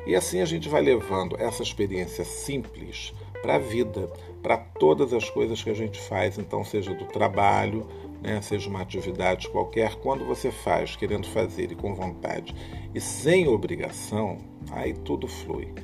E 0.06 0.14
assim 0.14 0.40
a 0.40 0.44
gente 0.44 0.68
vai 0.68 0.82
levando 0.82 1.36
essa 1.38 1.62
experiência 1.62 2.24
simples 2.24 3.14
para 3.42 3.56
a 3.56 3.58
vida, 3.58 4.08
para 4.42 4.56
todas 4.56 5.12
as 5.12 5.28
coisas 5.28 5.62
que 5.62 5.68
a 5.68 5.74
gente 5.74 6.00
faz, 6.00 6.38
então 6.38 6.64
seja 6.64 6.94
do 6.94 7.04
trabalho, 7.06 7.86
né, 8.22 8.40
seja 8.40 8.70
uma 8.70 8.80
atividade 8.80 9.48
qualquer, 9.48 9.96
quando 9.96 10.24
você 10.24 10.50
faz 10.50 10.94
querendo 10.94 11.26
fazer 11.26 11.72
e 11.72 11.74
com 11.74 11.94
vontade 11.94 12.54
e 12.94 13.00
sem 13.00 13.48
obrigação, 13.48 14.38
aí 14.70 14.94
tudo 14.94 15.26
flui. 15.26 15.74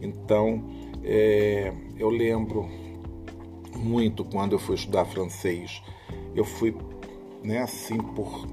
Então, 0.00 0.64
é, 1.02 1.72
eu 1.98 2.08
lembro 2.08 2.68
muito 3.76 4.24
quando 4.24 4.52
eu 4.52 4.58
fui 4.58 4.76
estudar 4.76 5.04
francês, 5.04 5.82
eu 6.34 6.44
fui 6.44 6.74
né, 7.42 7.58
assim 7.58 7.98
por 7.98 8.46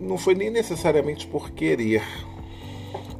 não 0.00 0.16
foi 0.16 0.34
nem 0.34 0.48
necessariamente 0.48 1.26
por 1.26 1.50
querer, 1.50 2.02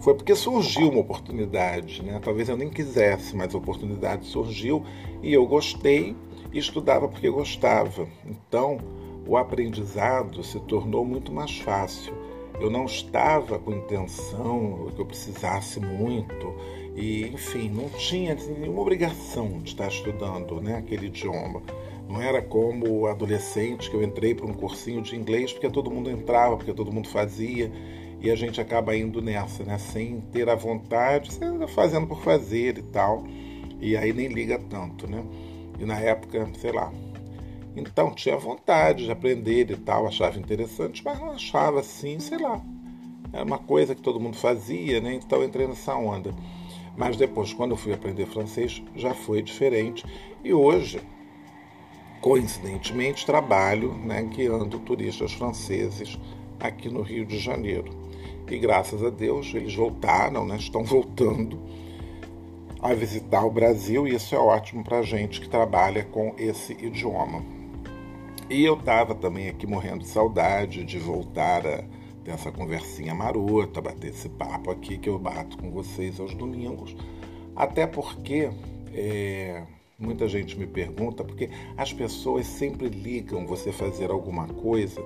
foi 0.00 0.14
porque 0.14 0.34
surgiu 0.34 0.90
uma 0.90 1.00
oportunidade, 1.00 2.02
né? 2.02 2.20
Talvez 2.22 2.48
eu 2.48 2.56
nem 2.56 2.70
quisesse, 2.70 3.34
mas 3.34 3.54
a 3.54 3.58
oportunidade 3.58 4.26
surgiu 4.26 4.84
e 5.22 5.32
eu 5.32 5.46
gostei 5.46 6.16
e 6.52 6.58
estudava 6.58 7.08
porque 7.08 7.28
gostava. 7.28 8.06
Então, 8.24 8.78
o 9.26 9.36
aprendizado 9.36 10.42
se 10.42 10.58
tornou 10.60 11.04
muito 11.04 11.32
mais 11.32 11.58
fácil. 11.58 12.14
Eu 12.60 12.70
não 12.70 12.86
estava 12.86 13.58
com 13.58 13.72
intenção 13.72 14.90
que 14.94 15.00
eu 15.00 15.06
precisasse 15.06 15.78
muito 15.78 16.54
e, 16.96 17.28
enfim, 17.28 17.68
não 17.68 17.88
tinha 17.90 18.34
nenhuma 18.34 18.82
obrigação 18.82 19.58
de 19.58 19.70
estar 19.70 19.86
estudando 19.86 20.60
né, 20.60 20.76
aquele 20.76 21.06
idioma. 21.06 21.62
Não 22.08 22.20
era 22.20 22.40
como 22.40 23.06
adolescente 23.06 23.90
que 23.90 23.94
eu 23.94 24.02
entrei 24.02 24.34
para 24.34 24.46
um 24.46 24.54
cursinho 24.54 25.02
de 25.02 25.14
inglês 25.14 25.52
porque 25.52 25.68
todo 25.68 25.90
mundo 25.90 26.10
entrava, 26.10 26.56
porque 26.56 26.72
todo 26.72 26.90
mundo 26.90 27.08
fazia 27.08 27.70
e 28.20 28.30
a 28.30 28.36
gente 28.36 28.60
acaba 28.60 28.96
indo 28.96 29.22
nessa, 29.22 29.64
né? 29.64 29.78
Sem 29.78 30.20
ter 30.32 30.48
a 30.48 30.54
vontade, 30.54 31.30
fazendo 31.68 32.06
por 32.06 32.22
fazer 32.22 32.78
e 32.78 32.82
tal. 32.82 33.24
E 33.80 33.96
aí 33.96 34.12
nem 34.12 34.28
liga 34.28 34.58
tanto, 34.58 35.08
né? 35.08 35.22
E 35.78 35.84
na 35.84 35.98
época, 35.98 36.48
sei 36.58 36.72
lá. 36.72 36.92
Então 37.76 38.12
tinha 38.12 38.36
vontade 38.36 39.04
de 39.04 39.10
aprender 39.10 39.70
e 39.70 39.76
tal, 39.76 40.06
achava 40.06 40.38
interessante, 40.38 41.02
mas 41.04 41.18
não 41.20 41.30
achava 41.30 41.80
assim, 41.80 42.18
sei 42.18 42.38
lá. 42.38 42.60
Era 43.32 43.44
uma 43.44 43.58
coisa 43.58 43.94
que 43.94 44.02
todo 44.02 44.18
mundo 44.18 44.36
fazia, 44.36 45.00
né? 45.00 45.14
Então 45.14 45.44
entrei 45.44 45.66
nessa 45.66 45.94
onda. 45.94 46.34
Mas 46.96 47.16
depois, 47.16 47.52
quando 47.52 47.72
eu 47.72 47.76
fui 47.76 47.92
aprender 47.92 48.26
francês, 48.26 48.82
já 48.96 49.14
foi 49.14 49.40
diferente. 49.40 50.04
E 50.42 50.52
hoje, 50.52 51.00
coincidentemente, 52.20 53.24
trabalho 53.24 53.94
né, 53.94 54.22
guiando 54.22 54.80
turistas 54.80 55.32
franceses 55.32 56.18
aqui 56.58 56.88
no 56.88 57.02
Rio 57.02 57.24
de 57.24 57.38
Janeiro. 57.38 57.97
E 58.50 58.58
graças 58.58 59.02
a 59.02 59.10
Deus 59.10 59.52
eles 59.54 59.74
voltaram, 59.74 60.46
né? 60.46 60.56
estão 60.56 60.84
voltando 60.84 61.60
a 62.80 62.94
visitar 62.94 63.44
o 63.44 63.50
Brasil 63.50 64.06
e 64.06 64.14
isso 64.14 64.34
é 64.34 64.38
ótimo 64.38 64.84
para 64.84 64.98
a 64.98 65.02
gente 65.02 65.40
que 65.40 65.48
trabalha 65.48 66.04
com 66.04 66.34
esse 66.38 66.72
idioma. 66.72 67.44
E 68.48 68.64
eu 68.64 68.78
estava 68.78 69.14
também 69.14 69.48
aqui 69.48 69.66
morrendo 69.66 69.98
de 69.98 70.08
saudade 70.08 70.84
de 70.84 70.98
voltar 70.98 71.66
a 71.66 71.84
ter 72.24 72.30
essa 72.30 72.50
conversinha 72.50 73.14
marota, 73.14 73.80
bater 73.80 74.10
esse 74.10 74.28
papo 74.28 74.70
aqui 74.70 74.96
que 74.96 75.08
eu 75.08 75.18
bato 75.18 75.58
com 75.58 75.70
vocês 75.70 76.18
aos 76.18 76.34
domingos. 76.34 76.96
Até 77.54 77.86
porque 77.86 78.50
é, 78.94 79.64
muita 79.98 80.26
gente 80.28 80.58
me 80.58 80.66
pergunta, 80.66 81.24
porque 81.24 81.50
as 81.76 81.92
pessoas 81.92 82.46
sempre 82.46 82.88
ligam 82.88 83.46
você 83.46 83.72
fazer 83.72 84.10
alguma 84.10 84.46
coisa, 84.46 85.02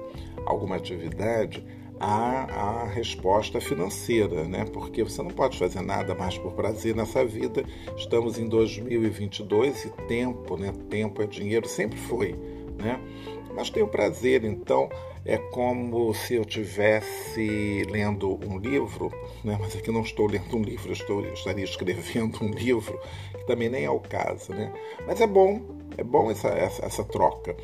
alguma 0.46 0.76
atividade 0.76 1.64
a, 2.02 2.82
a 2.82 2.84
resposta 2.88 3.60
financeira, 3.60 4.42
né? 4.44 4.64
Porque 4.64 5.04
você 5.04 5.22
não 5.22 5.30
pode 5.30 5.56
fazer 5.56 5.80
nada 5.82 6.14
mais 6.16 6.36
por 6.36 6.52
prazer 6.52 6.96
nessa 6.96 7.24
vida. 7.24 7.64
Estamos 7.96 8.38
em 8.38 8.48
2022 8.48 9.84
e 9.84 9.90
tempo, 10.08 10.56
né? 10.56 10.72
Tempo 10.90 11.22
é 11.22 11.26
dinheiro, 11.26 11.68
sempre 11.68 11.96
foi, 11.96 12.32
né? 12.76 13.00
Mas 13.54 13.70
tenho 13.70 13.86
prazer, 13.86 14.44
então 14.44 14.90
é 15.24 15.38
como 15.38 16.12
se 16.12 16.34
eu 16.34 16.44
tivesse 16.44 17.84
lendo 17.88 18.40
um 18.48 18.58
livro, 18.58 19.12
né? 19.44 19.56
mas 19.60 19.76
aqui 19.76 19.92
não 19.92 20.00
estou 20.00 20.26
lendo 20.26 20.56
um 20.56 20.62
livro, 20.62 20.90
estou, 20.90 21.24
estaria 21.26 21.62
escrevendo 21.62 22.42
um 22.42 22.50
livro, 22.50 22.98
que 23.32 23.46
também 23.46 23.68
nem 23.68 23.84
é 23.84 23.90
o 23.90 24.00
caso, 24.00 24.52
né? 24.52 24.72
Mas 25.06 25.20
é 25.20 25.26
bom, 25.26 25.60
é 25.96 26.02
bom 26.02 26.30
essa, 26.30 26.48
essa, 26.48 26.84
essa 26.84 27.04
troca. 27.04 27.54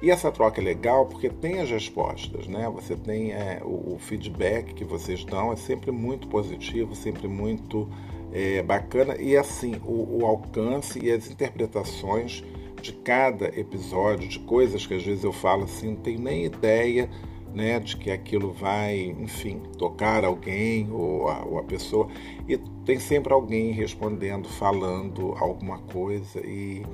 E 0.00 0.10
essa 0.10 0.30
troca 0.30 0.60
é 0.60 0.64
legal 0.64 1.06
porque 1.06 1.28
tem 1.28 1.58
as 1.58 1.70
respostas, 1.70 2.46
né? 2.46 2.70
Você 2.70 2.94
tem 2.94 3.32
é, 3.32 3.60
o, 3.64 3.94
o, 3.94 3.98
feedback 3.98 4.72
que 4.74 4.84
vocês 4.84 5.24
dão, 5.24 5.52
é 5.52 5.56
sempre 5.56 5.90
muito 5.90 6.28
positivo, 6.28 6.94
sempre 6.94 7.26
muito 7.26 7.88
é, 8.32 8.62
bacana. 8.62 9.16
E 9.20 9.36
assim, 9.36 9.74
o, 9.84 10.20
o, 10.20 10.26
alcance 10.26 11.00
e 11.04 11.10
as 11.10 11.28
interpretações 11.28 12.44
de 12.80 12.92
cada 12.92 13.46
episódio, 13.58 14.28
de 14.28 14.38
coisas 14.38 14.86
que 14.86 14.94
às 14.94 15.02
vezes 15.02 15.24
eu 15.24 15.32
falo 15.32 15.64
assim, 15.64 15.88
não 15.88 15.96
tenho 15.96 16.20
nem 16.20 16.44
ideia 16.44 17.10
né, 17.52 17.80
de 17.80 17.96
que 17.96 18.10
aquilo 18.10 18.52
vai, 18.52 19.16
enfim, 19.18 19.60
tocar 19.76 20.24
alguém 20.24 20.88
ou 20.92 21.28
a, 21.28 21.44
ou 21.44 21.58
a 21.58 21.64
pessoa. 21.64 22.08
E 22.48 22.56
tem 22.84 23.00
sempre 23.00 23.32
alguém 23.32 23.72
respondendo, 23.72 24.48
falando 24.48 25.34
alguma 25.38 25.78
coisa. 25.78 26.38
E 26.46 26.84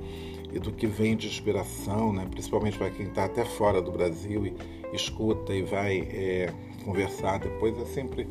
e 0.55 0.59
do 0.59 0.71
que 0.71 0.87
vem 0.87 1.17
de 1.17 1.27
inspiração, 1.27 2.13
né? 2.13 2.25
principalmente 2.31 2.77
para 2.77 2.89
quem 2.89 3.07
está 3.07 3.25
até 3.25 3.43
fora 3.43 3.81
do 3.81 3.91
Brasil 3.91 4.47
e 4.47 4.55
escuta 4.93 5.53
e 5.53 5.61
vai 5.61 5.97
é, 5.99 6.53
conversar 6.85 7.39
depois, 7.39 7.77
é 7.77 7.85
sempre 7.85 8.25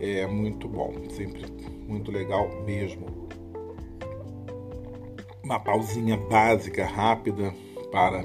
é, 0.00 0.26
muito 0.26 0.66
bom, 0.66 0.94
sempre 1.10 1.44
muito 1.86 2.10
legal 2.10 2.48
mesmo. 2.64 3.28
Uma 5.44 5.60
pausinha 5.60 6.16
básica, 6.16 6.86
rápida, 6.86 7.54
para 7.92 8.24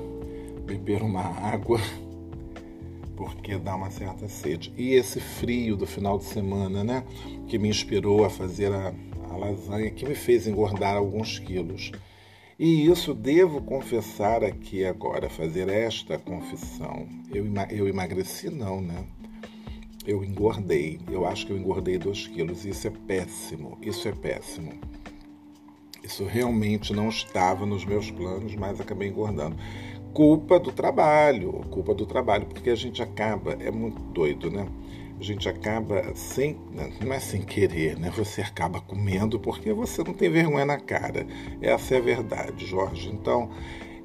beber 0.66 1.04
uma 1.04 1.22
água, 1.22 1.80
porque 3.18 3.58
dá 3.58 3.76
uma 3.76 3.92
certa 3.92 4.30
sede. 4.30 4.74
E 4.78 4.94
esse 4.94 5.20
frio 5.20 5.76
do 5.76 5.86
final 5.86 6.18
de 6.18 6.24
semana, 6.24 6.84
né? 6.84 7.04
Que 7.48 7.60
me 7.60 7.70
inspirou 7.70 8.26
a 8.26 8.30
fazer 8.30 8.72
a, 8.72 8.94
a 9.30 9.38
lasanha, 9.38 9.92
que 9.92 10.06
me 10.06 10.16
fez 10.16 10.48
engordar 10.48 10.96
alguns 10.96 11.38
quilos. 11.38 11.92
E 12.62 12.86
isso 12.86 13.16
devo 13.16 13.60
confessar 13.60 14.44
aqui 14.44 14.86
agora, 14.86 15.28
fazer 15.32 15.68
esta 15.68 16.20
confissão. 16.20 17.08
Eu, 17.34 17.44
eu 17.72 17.88
emagreci, 17.88 18.52
não, 18.52 18.80
né? 18.80 19.04
Eu 20.06 20.24
engordei. 20.24 21.00
Eu 21.10 21.26
acho 21.26 21.48
que 21.48 21.54
eu 21.54 21.58
engordei 21.58 21.98
2 21.98 22.28
quilos. 22.28 22.64
Isso 22.64 22.86
é 22.86 22.92
péssimo. 22.92 23.80
Isso 23.82 24.08
é 24.08 24.12
péssimo. 24.12 24.74
Isso 26.04 26.24
realmente 26.24 26.94
não 26.94 27.10
estava 27.10 27.66
nos 27.66 27.84
meus 27.84 28.12
planos, 28.12 28.54
mas 28.54 28.80
acabei 28.80 29.08
engordando. 29.08 29.56
Culpa 30.14 30.60
do 30.60 30.72
trabalho, 30.72 31.64
culpa 31.72 31.96
do 31.96 32.06
trabalho, 32.06 32.46
porque 32.46 32.70
a 32.70 32.76
gente 32.76 33.02
acaba, 33.02 33.54
é 33.54 33.72
muito 33.72 34.00
doido, 34.04 34.52
né? 34.52 34.68
A 35.22 35.24
gente 35.24 35.48
acaba 35.48 36.16
sem, 36.16 36.58
não 37.00 37.14
é 37.14 37.20
sem 37.20 37.44
querer, 37.44 37.96
né? 37.96 38.12
Você 38.18 38.42
acaba 38.42 38.82
comendo 38.82 39.40
porque 39.40 39.72
você 39.72 40.04
não 40.04 40.14
tem 40.16 40.32
vergonha 40.32 40.66
na 40.66 40.80
cara. 40.80 41.28
Essa 41.62 41.94
é 41.94 41.98
a 42.00 42.02
verdade, 42.02 42.66
Jorge. 42.66 43.10
Então, 43.10 43.52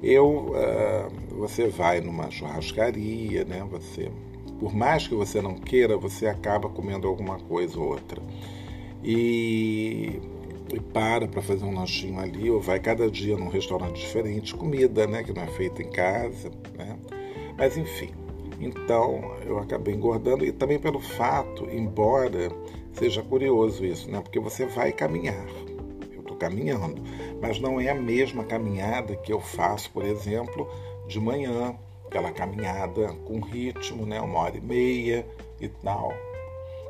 eu, 0.01 0.51
uh, 0.51 1.35
você 1.35 1.67
vai 1.67 2.01
numa 2.01 2.29
churrascaria, 2.29 3.43
né? 3.45 3.65
Você, 3.71 4.11
por 4.59 4.75
mais 4.75 5.07
que 5.07 5.15
você 5.15 5.41
não 5.41 5.55
queira, 5.55 5.97
você 5.97 6.27
acaba 6.27 6.69
comendo 6.69 7.07
alguma 7.07 7.39
coisa 7.39 7.79
ou 7.79 7.87
outra. 7.87 8.21
E 9.03 10.21
e 10.71 10.81
para 10.81 11.29
para 11.29 11.41
fazer 11.41 11.63
um 11.63 11.73
lanchinho 11.73 12.19
ali, 12.19 12.51
ou 12.51 12.59
vai 12.59 12.77
cada 12.77 13.09
dia 13.09 13.37
num 13.37 13.47
restaurante 13.47 14.01
diferente, 14.01 14.53
comida, 14.53 15.07
né, 15.07 15.23
que 15.23 15.31
não 15.31 15.41
é 15.41 15.47
feita 15.47 15.81
em 15.81 15.89
casa, 15.89 16.51
né? 16.77 16.97
Mas 17.57 17.77
enfim, 17.77 18.09
então 18.59 19.35
eu 19.45 19.59
acabei 19.59 19.93
engordando 19.93 20.45
e 20.45 20.51
também 20.51 20.79
pelo 20.79 20.99
fato, 20.99 21.67
embora 21.69 22.51
seja 22.93 23.21
curioso 23.21 23.85
isso, 23.85 24.09
né? 24.09 24.19
Porque 24.21 24.39
você 24.39 24.65
vai 24.65 24.91
caminhar. 24.91 25.45
Eu 26.11 26.21
estou 26.21 26.35
caminhando, 26.37 27.01
mas 27.41 27.59
não 27.59 27.79
é 27.79 27.89
a 27.89 27.95
mesma 27.95 28.43
caminhada 28.43 29.15
que 29.15 29.31
eu 29.31 29.39
faço, 29.39 29.91
por 29.91 30.03
exemplo, 30.03 30.67
de 31.07 31.19
manhã, 31.19 31.75
aquela 32.05 32.31
caminhada 32.31 33.13
com 33.25 33.39
ritmo, 33.39 34.05
né? 34.05 34.19
Uma 34.19 34.39
hora 34.39 34.57
e 34.57 34.61
meia 34.61 35.25
e 35.61 35.67
tal. 35.67 36.13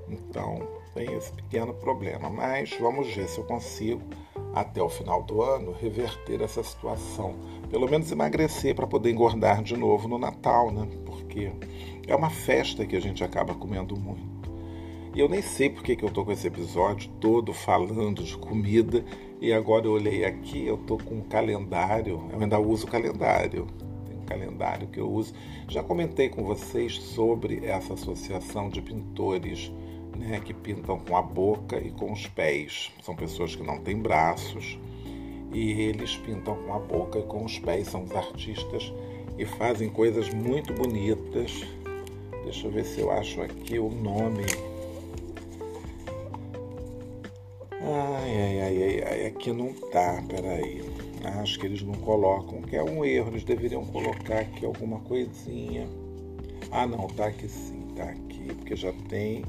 Então, 0.10 0.66
tem 0.94 1.14
esse 1.14 1.32
pequeno 1.34 1.74
problema, 1.74 2.30
mas 2.30 2.76
vamos 2.80 3.14
ver 3.14 3.28
se 3.28 3.38
eu 3.38 3.44
consigo, 3.44 4.02
até 4.56 4.82
o 4.82 4.90
final 4.90 5.22
do 5.22 5.42
ano, 5.42 5.72
reverter 5.74 6.42
essa 6.42 6.64
situação. 6.64 7.36
Pelo 7.70 7.88
menos 7.88 8.12
emagrecer 8.12 8.74
para 8.74 8.88
poder 8.88 9.12
engordar 9.12 9.62
de 9.62 9.76
novo 9.76 10.08
no 10.08 10.18
Natal, 10.18 10.72
né? 10.72 10.88
Porque 11.46 12.12
é 12.12 12.16
uma 12.16 12.30
festa 12.30 12.86
que 12.86 12.96
a 12.96 13.02
gente 13.02 13.24
acaba 13.24 13.54
comendo 13.54 13.98
muito. 14.00 14.38
E 15.16 15.20
eu 15.20 15.28
nem 15.28 15.42
sei 15.42 15.70
porque 15.70 15.96
que 15.96 16.04
eu 16.04 16.12
tô 16.12 16.24
com 16.24 16.32
esse 16.32 16.46
episódio 16.46 17.10
todo 17.20 17.52
falando 17.52 18.24
de 18.24 18.38
comida 18.38 19.04
e 19.42 19.52
agora 19.54 19.86
eu 19.86 19.94
olhei 19.94 20.26
aqui, 20.26 20.66
eu 20.66 20.78
tô 20.78 20.98
com 20.98 21.16
um 21.16 21.22
calendário, 21.22 22.22
eu 22.32 22.40
ainda 22.40 22.60
uso 22.60 22.86
calendário. 22.86 23.68
Tem 24.06 24.18
um 24.18 24.26
calendário 24.26 24.88
que 24.88 25.00
eu 25.00 25.10
uso. 25.10 25.34
Já 25.68 25.84
comentei 25.84 26.30
com 26.30 26.44
vocês 26.44 27.02
sobre 27.02 27.66
essa 27.66 27.94
associação 27.94 28.70
de 28.70 28.82
pintores 28.82 29.72
né, 30.18 30.40
que 30.40 30.54
pintam 30.54 31.00
com 31.00 31.16
a 31.16 31.22
boca 31.22 31.80
e 31.80 31.92
com 31.92 32.12
os 32.12 32.28
pés. 32.28 32.92
São 33.02 33.16
pessoas 33.16 33.56
que 33.56 33.64
não 33.64 33.80
têm 33.80 33.98
braços 33.98 34.80
e 35.54 35.72
eles 35.82 36.18
pintam 36.18 36.56
com 36.64 36.74
a 36.74 36.80
boca 36.80 37.20
e 37.20 37.24
com 37.24 37.46
os 37.46 37.58
pés. 37.60 37.88
São 37.88 38.04
os 38.04 38.12
artistas 38.12 38.94
e 39.38 39.46
fazem 39.46 39.90
coisas 39.90 40.30
muito 40.30 40.74
bonitas. 40.74 41.64
Deixa 42.44 42.68
eu 42.68 42.72
ver 42.72 42.86
se 42.86 43.00
eu 43.00 43.12
acho 43.12 43.42
aqui 43.42 43.78
o 43.78 43.90
nome. 43.90 44.46
Ai, 47.72 48.42
ai, 48.42 48.62
ai, 48.62 48.84
ai, 48.84 49.04
ai, 49.04 49.26
aqui 49.28 49.52
não 49.52 49.74
tá, 49.74 50.24
peraí. 50.28 50.84
Acho 51.42 51.60
que 51.60 51.66
eles 51.66 51.82
não 51.82 51.94
colocam, 51.94 52.62
que 52.62 52.76
é 52.76 52.84
um 52.84 53.04
erro, 53.04 53.30
eles 53.30 53.44
deveriam 53.44 53.86
colocar 53.86 54.40
aqui 54.40 54.66
alguma 54.66 55.00
coisinha. 55.02 55.88
Ah, 56.72 56.88
não, 56.88 57.08
tá 57.08 57.28
aqui 57.28 57.48
sim, 57.50 57.88
tá 57.96 58.04
aqui, 58.04 58.54
porque 58.56 58.76
já 58.76 58.94
tem 59.10 59.44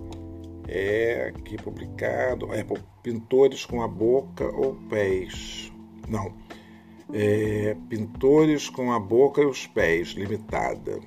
é 0.69 1.33
aqui 1.35 1.57
publicado, 1.57 2.53
é 2.53 2.65
pintores 3.03 3.65
com 3.65 3.83
a 3.83 3.89
boca 3.89 4.45
ou 4.45 4.75
pés. 4.91 5.73
Não. 6.07 6.33
É, 7.13 7.75
pintores 7.89 8.69
com 8.69 8.93
a 8.93 9.01
boca 9.01 9.41
e 9.41 9.47
os 9.47 9.67
pés, 9.67 10.09
limitada. 10.09 11.01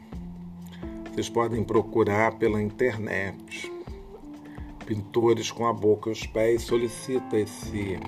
Vocês 1.12 1.30
podem 1.30 1.64
procurar 1.64 2.38
pela 2.40 2.62
internet. 2.62 3.72
Pintores 4.86 5.52
com 5.52 5.68
a 5.68 5.74
boca 5.74 6.10
e 6.10 6.14
os 6.14 6.26
pés, 6.26 6.64
solicita 6.64 7.38
esse. 7.38 8.00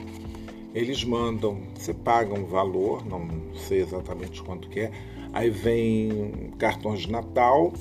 Eles 0.74 1.04
mandam, 1.04 1.62
você 1.76 1.94
paga 1.94 2.34
um 2.34 2.46
valor, 2.46 3.06
não 3.06 3.28
sei 3.54 3.82
exatamente 3.82 4.42
quanto 4.42 4.70
que 4.70 4.80
é. 4.80 4.92
Aí 5.32 5.50
vem 5.50 6.52
cartões 6.58 7.02
de 7.02 7.12
Natal 7.12 7.74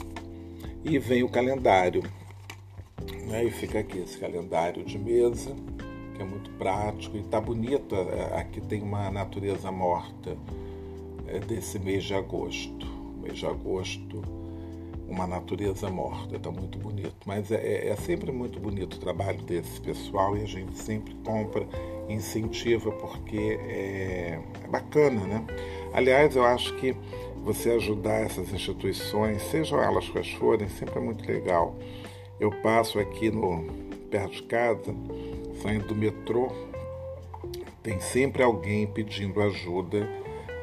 e 0.85 0.99
vem 0.99 1.23
o 1.23 1.29
calendário. 1.29 2.03
Né? 3.29 3.45
E 3.45 3.51
fica 3.51 3.79
aqui 3.79 3.99
esse 3.99 4.19
calendário 4.19 4.85
de 4.85 4.99
mesa, 4.99 5.55
é 6.23 6.25
muito 6.25 6.51
prático 6.53 7.17
e 7.17 7.21
está 7.21 7.41
bonito. 7.41 7.95
É, 7.95 8.39
aqui 8.41 8.61
tem 8.61 8.83
uma 8.83 9.11
natureza 9.11 9.71
morta 9.71 10.37
é, 11.27 11.39
desse 11.41 11.79
mês 11.79 12.05
de 12.05 12.15
agosto. 12.15 12.87
Mês 13.23 13.39
de 13.39 13.47
agosto, 13.47 14.23
uma 15.09 15.27
natureza 15.27 15.89
morta, 15.91 16.37
está 16.37 16.51
muito 16.51 16.79
bonito. 16.79 17.17
Mas 17.27 17.51
é, 17.51 17.57
é, 17.57 17.89
é 17.89 17.97
sempre 17.97 18.33
muito 18.33 18.59
bonito 18.59 18.95
o 18.95 18.99
trabalho 18.99 19.43
desse 19.43 19.81
pessoal 19.81 20.37
e 20.37 20.43
a 20.43 20.47
gente 20.47 20.77
sempre 20.79 21.15
compra, 21.25 21.67
incentiva, 22.09 22.91
porque 22.93 23.59
é, 23.63 24.41
é 24.65 24.69
bacana, 24.69 25.21
né? 25.27 25.47
Aliás, 25.93 26.35
eu 26.35 26.45
acho 26.45 26.75
que 26.77 26.97
você 27.45 27.73
ajudar 27.73 28.21
essas 28.21 28.53
instituições, 28.53 29.43
sejam 29.43 29.81
elas 29.83 30.09
quais 30.09 30.31
forem, 30.33 30.69
sempre 30.69 30.99
é 30.99 31.03
muito 31.03 31.27
legal. 31.27 31.77
Eu 32.41 32.51
passo 32.63 32.99
aqui 32.99 33.31
no 33.31 33.65
perto 34.11 34.33
de 34.33 34.43
casa, 34.43 34.95
saindo 35.63 35.87
do 35.87 35.95
metrô, 35.95 36.51
tem 37.83 38.01
sempre 38.01 38.43
alguém 38.43 38.87
pedindo 38.87 39.41
ajuda 39.41 40.09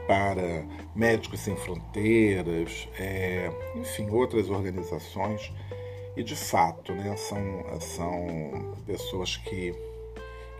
para 0.07 0.65
Médicos 0.95 1.39
Sem 1.41 1.55
Fronteiras, 1.55 2.87
é, 2.97 3.51
enfim, 3.75 4.09
outras 4.09 4.49
organizações. 4.49 5.51
E 6.17 6.23
de 6.23 6.35
fato, 6.35 6.91
né, 6.93 7.15
são, 7.15 7.39
são 7.79 8.75
pessoas 8.85 9.37
que 9.37 9.73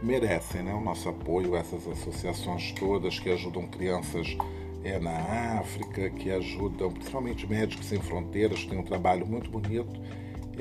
merecem 0.02 0.64
né, 0.64 0.74
o 0.74 0.80
nosso 0.80 1.10
apoio, 1.10 1.56
essas 1.56 1.86
associações 1.88 2.72
todas 2.74 3.20
que 3.20 3.30
ajudam 3.30 3.68
crianças 3.68 4.38
é, 4.84 5.00
na 5.00 5.60
África, 5.60 6.10
que 6.12 6.32
ajudam 6.32 6.92
principalmente 6.92 7.48
Médicos 7.48 7.88
Sem 7.88 8.00
Fronteiras, 8.00 8.60
que 8.60 8.70
tem 8.70 8.80
um 8.80 8.84
trabalho 8.84 9.26
muito 9.26 9.50
bonito 9.50 10.00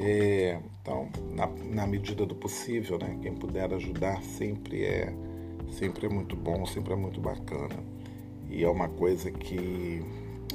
é, 0.01 0.61
então, 0.81 1.09
na, 1.35 1.47
na, 1.47 1.87
medida 1.87 2.25
do 2.25 2.35
possível, 2.35 2.99
né, 2.99 3.19
quem 3.21 3.35
puder 3.35 3.73
ajudar 3.75 4.23
sempre 4.23 4.85
é, 4.85 5.13
sempre 5.71 6.07
é 6.07 6.09
muito 6.09 6.37
bom, 6.37 6.65
sempre 6.67 6.93
é 6.93 6.97
muito 6.97 7.21
bacana. 7.21 7.77
E 8.49 8.65
é 8.65 8.69
uma 8.69 8.89
coisa 8.89 9.31
que 9.31 10.03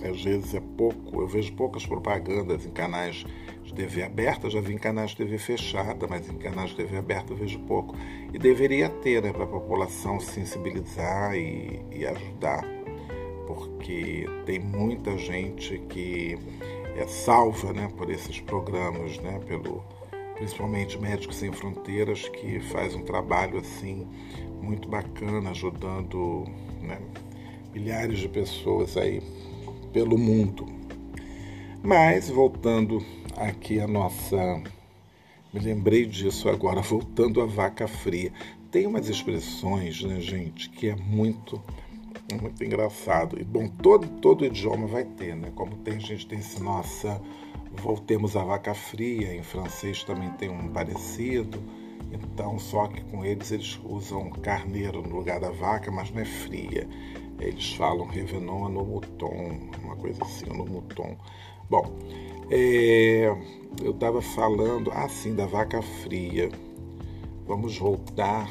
às 0.02 0.24
vezes 0.24 0.54
é 0.54 0.62
pouco, 0.78 1.22
eu 1.22 1.28
vejo 1.28 1.54
poucas 1.54 1.86
propagandas 1.86 2.66
em 2.66 2.72
canais 2.72 3.26
de 3.64 3.74
TV 3.74 4.04
aberta, 4.04 4.50
já 4.50 4.60
vi 4.60 4.74
em 4.74 4.78
canais 4.78 5.12
de 5.12 5.18
TV 5.18 5.38
fechada, 5.38 6.08
mas 6.08 6.28
em 6.30 6.38
canais 6.38 6.72
de 6.72 6.78
TV 6.78 6.98
aberta 6.98 7.34
eu 7.34 7.38
vejo 7.38 7.60
pouco. 7.60 7.96
E 8.34 8.40
deveria 8.40 8.90
ter, 8.90 9.22
né, 9.22 9.32
para 9.32 9.44
a 9.44 9.48
população 9.48 10.20
sensibilizar 10.20 11.36
e, 11.36 11.82
e 11.92 12.06
ajudar, 12.06 12.66
porque 13.46 14.26
tem 14.46 14.60
muita 14.60 15.18
gente 15.18 15.78
que 15.90 16.38
é 16.96 17.08
salva 17.08 17.74
né, 17.74 17.92
por 17.98 18.10
esses 18.10 18.40
programas, 18.40 19.18
né, 19.20 19.40
pelo, 19.48 19.84
principalmente 20.36 20.98
Médicos 21.00 21.38
Sem 21.38 21.52
Fronteiras, 21.52 22.28
que 22.30 22.60
faz 22.60 22.96
um 22.96 23.04
trabalho 23.04 23.58
assim 23.58 24.08
muito 24.62 24.88
bacana, 24.88 25.50
ajudando 25.50 26.46
né, 26.82 27.00
milhares 27.74 28.20
de 28.20 28.30
pessoas 28.30 28.96
aí 28.96 29.22
pelo 29.92 30.18
mundo. 30.18 30.66
Mas 31.82 32.30
voltando 32.30 33.04
aqui 33.36 33.80
a 33.80 33.88
nossa. 33.88 34.38
Me 35.54 35.60
lembrei 35.60 36.06
disso 36.06 36.50
agora, 36.50 36.80
voltando 36.82 37.42
à 37.42 37.46
vaca 37.46 37.88
fria. 37.88 38.32
Tem 38.72 38.88
umas 38.88 39.08
expressões, 39.08 40.02
né, 40.02 40.20
gente, 40.20 40.70
que 40.70 40.88
é 40.88 40.96
muito 40.96 41.62
muito 42.34 42.64
engraçado. 42.64 43.40
E 43.40 43.44
bom, 43.44 43.68
todo, 43.68 44.08
todo 44.20 44.46
idioma 44.46 44.88
vai 44.88 45.04
ter, 45.04 45.36
né? 45.36 45.52
Como 45.56 45.76
tem, 45.78 46.00
gente 46.00 46.28
tem 46.28 46.40
esse 46.40 46.62
nossa, 46.62 47.22
voltemos 47.72 48.36
à 48.36 48.44
vaca 48.44 48.74
fria, 48.74 49.34
em 49.34 49.44
francês 49.44 50.04
também 50.04 50.30
tem 50.32 50.50
um 50.50 50.70
parecido. 50.70 51.60
Então, 52.12 52.60
só 52.60 52.88
que 52.88 53.02
com 53.06 53.26
eles 53.26 53.52
eles 53.52 53.80
usam 53.84 54.30
carneiro 54.30 55.02
no 55.02 55.16
lugar 55.16 55.40
da 55.40 55.50
vaca, 55.50 55.92
mas 55.92 56.12
não 56.12 56.22
é 56.22 56.26
fria. 56.26 56.88
Eles 57.40 57.74
falam 57.74 58.06
revenon 58.06 58.70
no 58.70 58.86
mouton, 58.86 59.70
uma 59.84 59.96
coisa 59.96 60.24
assim, 60.24 60.46
no 60.46 60.66
mouton. 60.66 61.18
Bom, 61.70 61.92
é, 62.52 63.36
eu 63.82 63.92
estava 63.92 64.22
falando 64.22 64.92
assim 64.92 65.34
da 65.34 65.46
vaca 65.46 65.82
fria. 65.82 66.50
Vamos 67.48 67.78
voltar 67.78 68.48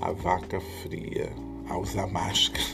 à 0.00 0.12
vaca 0.12 0.60
fria 0.60 1.47
a 1.68 1.78
usar 1.78 2.06
máscara. 2.06 2.64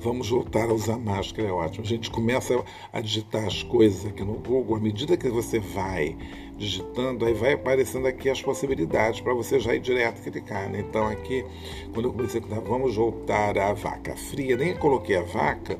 Vamos 0.00 0.30
voltar 0.30 0.70
a 0.70 0.72
usar 0.72 0.98
máscara, 0.98 1.48
é 1.48 1.52
ótimo. 1.52 1.84
A 1.84 1.88
gente 1.88 2.10
começa 2.10 2.62
a 2.92 3.00
digitar 3.00 3.44
as 3.44 3.62
coisas 3.62 4.06
aqui 4.06 4.24
no 4.24 4.34
Google, 4.34 4.76
à 4.76 4.80
medida 4.80 5.16
que 5.16 5.28
você 5.28 5.58
vai 5.58 6.16
digitando, 6.56 7.24
aí 7.24 7.34
vai 7.34 7.52
aparecendo 7.52 8.06
aqui 8.06 8.28
as 8.28 8.40
possibilidades 8.40 9.20
para 9.20 9.32
você 9.32 9.58
já 9.58 9.74
ir 9.74 9.80
direto 9.80 10.22
clicar. 10.22 10.68
Né? 10.70 10.80
Então 10.80 11.06
aqui, 11.06 11.44
quando 11.92 12.06
eu 12.06 12.12
comecei 12.12 12.40
a 12.40 12.42
clicar, 12.42 12.62
vamos 12.62 12.96
voltar 12.96 13.58
à 13.58 13.72
vaca 13.72 14.16
fria, 14.16 14.56
nem 14.56 14.74
coloquei 14.76 15.16
a 15.16 15.22
vaca, 15.22 15.78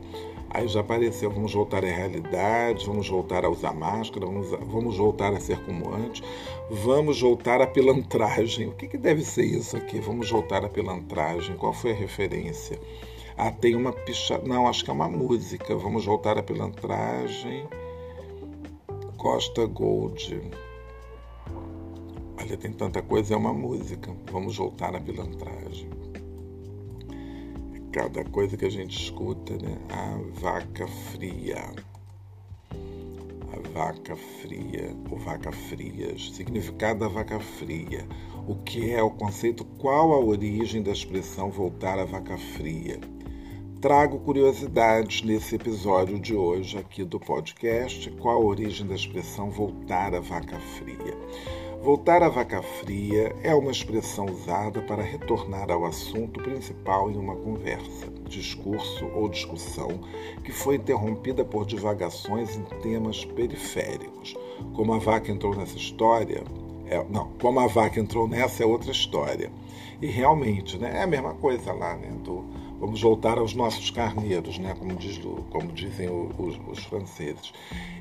Aí 0.53 0.66
já 0.66 0.81
apareceu, 0.81 1.31
vamos 1.31 1.55
voltar 1.55 1.85
à 1.85 1.88
realidade, 1.88 2.85
vamos 2.85 3.09
voltar 3.09 3.44
a 3.44 3.48
usar 3.48 3.72
máscara, 3.72 4.26
vamos, 4.26 4.50
vamos 4.50 4.96
voltar 4.96 5.33
a 5.33 5.38
ser 5.38 5.57
como 5.61 5.94
antes, 5.94 6.22
vamos 6.70 7.20
voltar 7.20 7.61
à 7.61 7.66
pilantragem. 7.66 8.68
O 8.68 8.72
que, 8.72 8.87
que 8.87 8.96
deve 8.96 9.24
ser 9.24 9.44
isso 9.44 9.76
aqui? 9.76 9.98
Vamos 9.98 10.30
voltar 10.30 10.64
à 10.64 10.68
pilantragem. 10.68 11.56
Qual 11.56 11.72
foi 11.72 11.90
a 11.90 11.94
referência? 11.94 12.80
Ah, 13.37 13.50
tem 13.50 13.74
uma 13.74 13.92
picha... 13.92 14.38
Não, 14.38 14.68
acho 14.68 14.85
que 14.85 14.90
é 14.90 14.92
uma 14.92 15.09
música. 15.09 15.76
Vamos 15.76 16.04
voltar 16.04 16.38
à 16.38 16.42
pilantragem. 16.42 17.66
Costa 19.16 19.66
Gold. 19.66 20.40
Olha, 22.38 22.56
tem 22.56 22.72
tanta 22.72 23.02
coisa, 23.02 23.35
é 23.35 23.37
uma 23.37 23.52
música. 23.52 24.14
Vamos 24.30 24.56
voltar 24.56 24.92
na 24.92 25.00
pilantragem. 25.00 25.90
Cada 27.92 28.24
coisa 28.24 28.56
que 28.56 28.64
a 28.64 28.70
gente 28.70 28.96
escuta, 28.96 29.54
né? 29.54 29.76
A 29.90 30.40
vaca 30.40 30.87
fria. 30.87 31.74
A 33.52 33.68
vaca 33.70 34.14
fria, 34.14 34.96
ou 35.10 35.18
vaca 35.18 35.50
frias. 35.50 36.30
Significado 36.32 37.00
da 37.00 37.08
vaca 37.08 37.40
fria. 37.40 38.06
O 38.46 38.54
que 38.54 38.92
é 38.92 39.02
o 39.02 39.10
conceito? 39.10 39.64
Qual 39.64 40.12
a 40.12 40.18
origem 40.18 40.82
da 40.82 40.92
expressão 40.92 41.50
voltar 41.50 41.98
à 41.98 42.04
vaca 42.04 42.38
fria? 42.38 43.00
Trago 43.80 44.18
curiosidades 44.18 45.22
nesse 45.22 45.54
episódio 45.54 46.20
de 46.20 46.34
hoje 46.34 46.76
aqui 46.78 47.02
do 47.02 47.18
podcast. 47.18 48.10
Qual 48.20 48.36
a 48.36 48.44
origem 48.44 48.86
da 48.86 48.94
expressão 48.94 49.50
voltar 49.50 50.14
à 50.14 50.20
vaca 50.20 50.58
fria? 50.60 51.16
Voltar 51.82 52.22
à 52.22 52.28
vaca 52.28 52.60
fria 52.60 53.34
é 53.42 53.54
uma 53.54 53.70
expressão 53.70 54.26
usada 54.26 54.82
para 54.82 55.02
retornar 55.02 55.70
ao 55.70 55.86
assunto 55.86 56.38
principal 56.42 57.10
em 57.10 57.16
uma 57.16 57.34
conversa, 57.34 58.06
discurso 58.28 59.06
ou 59.14 59.30
discussão 59.30 59.88
que 60.44 60.52
foi 60.52 60.76
interrompida 60.76 61.42
por 61.42 61.64
divagações 61.64 62.54
em 62.54 62.64
temas 62.82 63.24
periféricos. 63.24 64.36
Como 64.74 64.92
a 64.92 64.98
vaca 64.98 65.32
entrou 65.32 65.56
nessa 65.56 65.78
história, 65.78 66.44
é, 66.86 67.02
não, 67.08 67.32
como 67.40 67.58
a 67.60 67.66
vaca 67.66 67.98
entrou 67.98 68.28
nessa 68.28 68.62
é 68.62 68.66
outra 68.66 68.90
história. 68.90 69.50
E 70.02 70.06
realmente, 70.06 70.76
né, 70.76 70.98
é 70.98 71.02
a 71.04 71.06
mesma 71.06 71.32
coisa 71.32 71.72
lá, 71.72 71.96
né, 71.96 72.10
do 72.22 72.44
Vamos 72.80 73.02
voltar 73.02 73.36
aos 73.36 73.54
nossos 73.54 73.90
carneiros, 73.90 74.58
né? 74.58 74.74
como, 74.78 74.96
diz, 74.96 75.20
como 75.50 75.70
dizem 75.70 76.08
os, 76.08 76.58
os, 76.66 76.82
franceses. 76.84 77.52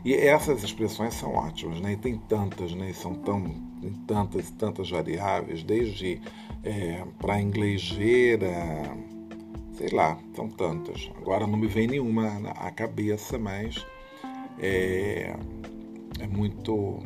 E 0.05 0.13
essas 0.13 0.63
expressões 0.63 1.15
são 1.15 1.33
ótimas, 1.33 1.81
né? 1.81 1.91
e 1.91 1.97
tem 1.97 2.17
tantas, 2.17 2.73
né? 2.73 2.89
e 2.89 2.93
são 2.93 3.13
tão, 3.13 3.43
tem 3.81 3.91
tantas 4.07 4.47
e 4.47 4.53
tantas 4.53 4.89
variáveis, 4.89 5.63
desde 5.63 6.21
é, 6.63 7.03
para 7.19 7.41
inglês 7.41 7.91
ver, 7.91 8.45
a, 8.45 8.95
sei 9.73 9.89
lá, 9.89 10.17
são 10.33 10.47
tantas. 10.47 11.11
Agora 11.17 11.45
não 11.45 11.57
me 11.57 11.67
vem 11.67 11.87
nenhuma 11.87 12.49
à 12.55 12.71
cabeça, 12.71 13.37
mas 13.37 13.85
é, 14.59 15.35
é 16.21 16.27
muito, 16.27 16.99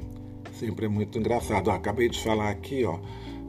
sempre 0.54 0.86
é 0.86 0.90
muito 0.90 1.18
engraçado. 1.18 1.72
Acabei 1.72 2.08
de 2.08 2.22
falar 2.22 2.52
aqui, 2.52 2.86
ó 2.86 3.00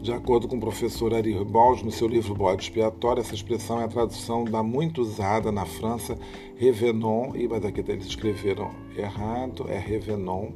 de 0.05 0.13
acordo 0.13 0.47
com 0.47 0.59
o 0.59 0.61
professor 0.61 1.15
Ari 1.15 1.33
Ribaldi, 1.33 1.83
no 1.83 1.91
seu 1.91 2.07
livro 2.07 2.35
Bode 2.35 2.65
Expiatório, 2.65 3.23
essa 3.23 3.35
expressão 3.35 3.81
é 3.81 3.85
a 3.85 3.89
tradução 3.89 4.45
da 4.45 4.63
muito 4.63 5.01
usada 5.01 5.51
na 5.51 5.65
França 5.65 6.19
revenon, 6.57 7.35
e 7.35 7.49
mas 7.49 7.65
aqui 7.65 7.83
eles 7.89 8.09
escreveram 8.09 8.71
errado, 8.95 9.65
é 9.67 9.79
revenon, 9.79 10.51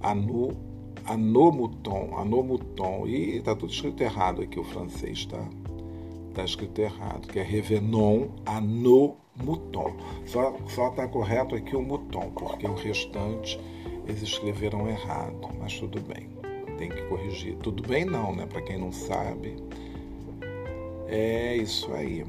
anu, 0.00 0.56
anomuton, 1.04 2.16
anomuton, 2.16 3.06
e 3.06 3.36
está 3.36 3.54
tudo 3.54 3.74
escrito 3.74 4.02
errado 4.02 4.40
aqui, 4.40 4.58
o 4.58 4.64
francês 4.64 5.18
está 5.18 5.50
tá 6.32 6.42
escrito 6.42 6.78
errado, 6.78 7.28
que 7.28 7.38
é 7.38 7.42
revenon, 7.42 8.28
anomuton. 8.46 9.96
Só 10.24 10.88
está 10.88 11.06
correto 11.08 11.54
aqui 11.54 11.76
o 11.76 11.82
muton, 11.82 12.30
porque 12.30 12.66
o 12.66 12.74
restante 12.74 13.60
eles 14.06 14.22
escreveram 14.22 14.88
errado, 14.88 15.46
mas 15.60 15.78
tudo 15.78 16.00
bem 16.00 16.33
tem 16.74 16.88
que 16.88 17.02
corrigir. 17.02 17.56
Tudo 17.56 17.82
bem 17.82 18.04
não, 18.04 18.34
né? 18.34 18.46
Para 18.46 18.62
quem 18.62 18.78
não 18.78 18.92
sabe. 18.92 19.56
É 21.08 21.56
isso 21.56 21.92
aí. 21.92 22.24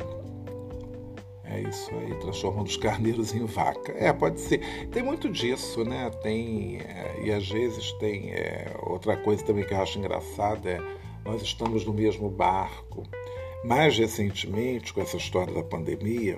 É 1.43 1.61
isso 1.61 1.91
aí, 1.95 2.13
transformando 2.15 2.67
os 2.67 2.77
carneiros 2.77 3.33
em 3.33 3.45
vaca. 3.45 3.93
É, 3.97 4.11
pode 4.11 4.39
ser. 4.41 4.87
Tem 4.87 5.03
muito 5.03 5.29
disso, 5.29 5.83
né? 5.83 6.09
Tem. 6.21 6.77
É, 6.77 7.21
e 7.23 7.31
às 7.31 7.47
vezes 7.47 7.91
tem. 7.93 8.31
É, 8.31 8.75
outra 8.83 9.15
coisa 9.15 9.43
também 9.43 9.63
que 9.63 9.73
eu 9.73 9.81
acho 9.81 9.97
engraçada 9.99 10.69
é 10.69 10.95
nós 11.25 11.41
estamos 11.41 11.85
no 11.85 11.93
mesmo 11.93 12.29
barco. 12.29 13.03
Mais 13.63 13.97
recentemente, 13.97 14.93
com 14.93 15.01
essa 15.01 15.17
história 15.17 15.51
da 15.51 15.63
pandemia, 15.63 16.37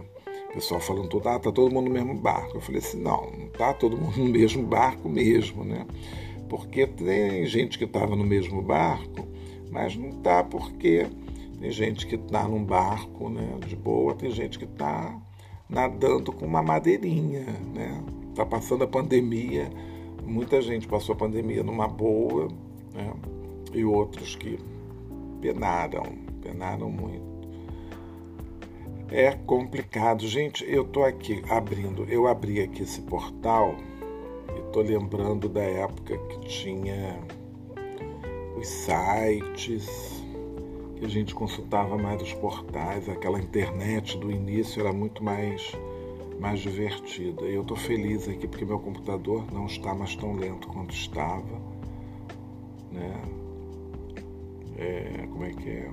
o 0.49 0.53
pessoal 0.53 0.79
falando 0.79 1.09
tudo, 1.09 1.27
ah, 1.27 1.37
tá 1.37 1.51
todo 1.51 1.73
mundo 1.73 1.87
no 1.87 1.93
mesmo 1.93 2.15
barco. 2.15 2.57
Eu 2.57 2.61
falei 2.61 2.79
assim, 2.79 3.01
não, 3.01 3.29
não 3.31 3.47
tá 3.49 3.73
todo 3.73 3.97
mundo 3.97 4.17
no 4.17 4.29
mesmo 4.29 4.63
barco 4.63 5.09
mesmo, 5.09 5.65
né? 5.65 5.85
Porque 6.49 6.87
tem 6.87 7.45
gente 7.45 7.77
que 7.77 7.85
estava 7.85 8.15
no 8.15 8.23
mesmo 8.23 8.61
barco, 8.61 9.27
mas 9.71 9.95
não 9.95 10.09
está 10.09 10.43
porque 10.43 11.07
tem 11.59 11.71
gente 11.71 12.05
que 12.05 12.15
está 12.15 12.47
num 12.47 12.63
barco 12.63 13.29
né, 13.29 13.57
de 13.65 13.75
boa, 13.75 14.13
tem 14.13 14.29
gente 14.31 14.59
que 14.59 14.65
está 14.65 15.19
nadando 15.69 16.31
com 16.31 16.45
uma 16.45 16.61
madeirinha, 16.61 17.45
né? 17.73 18.03
Está 18.29 18.45
passando 18.45 18.83
a 18.83 18.87
pandemia, 18.87 19.69
muita 20.23 20.61
gente 20.61 20.87
passou 20.87 21.13
a 21.13 21.17
pandemia 21.17 21.63
numa 21.63 21.87
boa, 21.87 22.47
né? 22.93 23.13
E 23.73 23.83
outros 23.83 24.35
que 24.35 24.59
penaram, 25.41 26.03
penaram 26.41 26.89
muito. 26.89 27.25
É 29.09 29.31
complicado. 29.31 30.27
Gente, 30.27 30.65
eu 30.69 30.83
estou 30.83 31.03
aqui 31.03 31.41
abrindo, 31.49 32.03
eu 32.05 32.27
abri 32.27 32.61
aqui 32.61 32.83
esse 32.83 33.01
portal 33.01 33.75
Estou 34.67 34.83
lembrando 34.83 35.49
da 35.49 35.63
época 35.63 36.17
que 36.17 36.39
tinha 36.47 37.19
os 38.55 38.67
sites, 38.67 40.23
que 40.97 41.05
a 41.05 41.07
gente 41.07 41.33
consultava 41.33 41.97
mais 41.97 42.21
os 42.21 42.33
portais, 42.33 43.07
aquela 43.07 43.39
internet 43.39 44.17
do 44.17 44.29
início 44.29 44.81
era 44.81 44.91
muito 44.91 45.23
mais, 45.23 45.71
mais 46.39 46.59
divertida. 46.59 47.43
E 47.45 47.55
eu 47.55 47.61
estou 47.61 47.77
feliz 47.77 48.27
aqui 48.27 48.47
porque 48.47 48.65
meu 48.65 48.77
computador 48.79 49.45
não 49.51 49.65
está 49.65 49.95
mais 49.95 50.15
tão 50.15 50.35
lento 50.35 50.67
quanto 50.67 50.93
estava. 50.93 51.61
Né? 52.91 53.21
É, 54.77 55.27
como 55.31 55.45
é 55.45 55.51
que 55.51 55.69
é? 55.69 55.91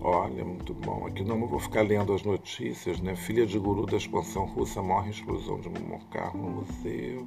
Olha, 0.00 0.44
muito 0.44 0.72
bom. 0.74 1.06
Aqui 1.06 1.24
não, 1.24 1.46
vou 1.46 1.58
ficar 1.58 1.82
lendo 1.82 2.12
as 2.12 2.22
notícias, 2.22 3.00
né? 3.00 3.16
Filha 3.16 3.44
de 3.44 3.58
guru 3.58 3.84
da 3.84 3.96
expansão 3.96 4.46
russa 4.46 4.80
morre 4.80 5.08
em 5.08 5.10
explosão 5.10 5.60
de 5.60 5.68
um 5.68 5.98
carro 6.10 6.38
no 6.38 6.50
museu. 6.50 7.26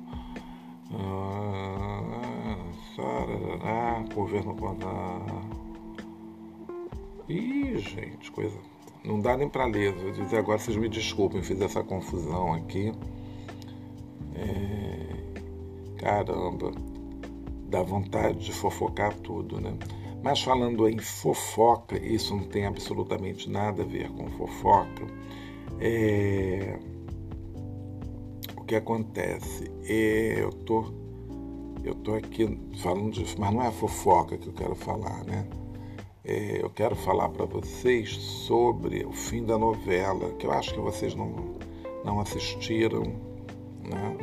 Ah, 3.64 4.04
governo 4.14 4.56
contra. 4.56 4.90
Ih, 7.28 7.78
gente, 7.78 8.32
coisa. 8.32 8.58
Não 9.04 9.20
dá 9.20 9.36
nem 9.36 9.50
para 9.50 9.66
ler. 9.66 9.94
Vou 9.94 10.12
dizer 10.12 10.38
agora, 10.38 10.60
vocês 10.60 10.78
me 10.78 10.88
desculpem, 10.88 11.42
fiz 11.42 11.60
essa 11.62 11.84
confusão 11.84 12.54
aqui. 12.54 12.94
É... 14.36 15.08
Caramba, 15.98 16.72
dá 17.68 17.84
vontade 17.84 18.40
de 18.46 18.54
fofocar 18.54 19.14
tudo, 19.20 19.60
né? 19.60 19.78
Mas 20.24 20.42
falando 20.42 20.88
em 20.88 21.00
fofoca, 21.00 21.98
isso 21.98 22.36
não 22.36 22.44
tem 22.44 22.66
absolutamente 22.66 23.50
nada 23.50 23.82
a 23.82 23.86
ver 23.86 24.10
com 24.12 24.30
fofoca. 24.32 25.08
É... 25.80 26.78
O 28.56 28.64
que 28.64 28.76
acontece? 28.76 29.72
É... 29.84 30.42
Eu 30.42 30.52
tô, 30.52 30.94
eu 31.84 31.96
tô 31.96 32.14
aqui 32.14 32.60
falando 32.78 33.12
disso, 33.12 33.36
mas 33.40 33.52
não 33.52 33.64
é 33.64 33.72
fofoca 33.72 34.38
que 34.38 34.48
eu 34.48 34.54
quero 34.54 34.76
falar, 34.76 35.24
né? 35.24 35.48
É... 36.24 36.64
Eu 36.64 36.70
quero 36.70 36.96
falar 36.96 37.30
para 37.30 37.46
vocês 37.46 38.16
sobre 38.16 39.04
o 39.04 39.12
fim 39.12 39.44
da 39.44 39.58
novela, 39.58 40.32
que 40.34 40.46
eu 40.46 40.52
acho 40.52 40.74
que 40.74 40.80
vocês 40.80 41.16
não, 41.16 41.56
não 42.06 42.20
assistiram, 42.20 43.04
né? 43.84 44.18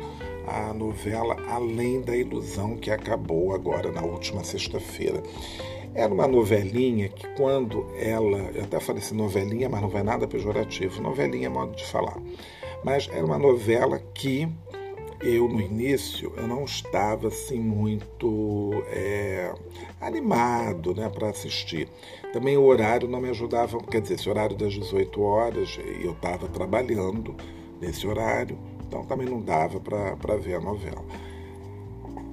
a 0.47 0.73
novela 0.73 1.35
Além 1.47 2.01
da 2.01 2.15
Ilusão, 2.15 2.75
que 2.75 2.89
acabou 2.89 3.53
agora 3.53 3.91
na 3.91 4.01
última 4.01 4.43
sexta-feira. 4.43 5.21
Era 5.93 6.13
uma 6.13 6.27
novelinha 6.27 7.09
que 7.09 7.27
quando 7.35 7.85
ela, 7.97 8.51
eu 8.53 8.63
até 8.63 8.79
falei 8.79 9.01
assim 9.01 9.15
novelinha, 9.15 9.67
mas 9.67 9.81
não 9.81 9.89
vai 9.89 10.03
nada 10.03 10.27
pejorativo, 10.27 11.01
novelinha 11.01 11.47
é 11.47 11.49
modo 11.49 11.75
de 11.75 11.85
falar. 11.85 12.17
Mas 12.83 13.09
era 13.11 13.25
uma 13.25 13.37
novela 13.37 13.99
que 14.13 14.47
eu 15.21 15.49
no 15.49 15.59
início 15.59 16.31
eu 16.37 16.47
não 16.47 16.63
estava 16.63 17.27
assim 17.27 17.59
muito 17.59 18.71
é, 18.87 19.53
animado 19.99 20.95
né, 20.95 21.09
para 21.09 21.29
assistir. 21.29 21.89
Também 22.31 22.55
o 22.57 22.63
horário 22.63 23.07
não 23.07 23.19
me 23.19 23.29
ajudava, 23.29 23.77
quer 23.79 24.01
dizer, 24.01 24.15
esse 24.15 24.29
horário 24.29 24.55
das 24.55 24.73
18 24.73 25.21
horas 25.21 25.79
eu 26.01 26.11
estava 26.11 26.47
trabalhando 26.47 27.35
nesse 27.81 28.07
horário, 28.07 28.57
então 28.87 29.03
também 29.03 29.27
não 29.27 29.41
dava 29.41 29.79
para 29.79 30.37
ver 30.37 30.55
a 30.55 30.61
novela. 30.61 31.03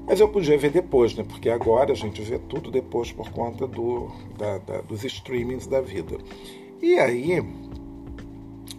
Mas 0.06 0.20
eu 0.20 0.28
podia 0.28 0.56
ver 0.56 0.70
depois, 0.70 1.14
né? 1.14 1.24
Porque 1.24 1.50
agora 1.50 1.92
a 1.92 1.96
gente 1.96 2.22
vê 2.22 2.38
tudo 2.38 2.70
depois 2.70 3.10
por 3.10 3.30
conta 3.30 3.66
do, 3.66 4.08
da, 4.38 4.58
da, 4.58 4.80
dos 4.82 5.02
streamings 5.02 5.66
da 5.66 5.80
vida. 5.80 6.16
E 6.80 6.96
aí 6.96 7.44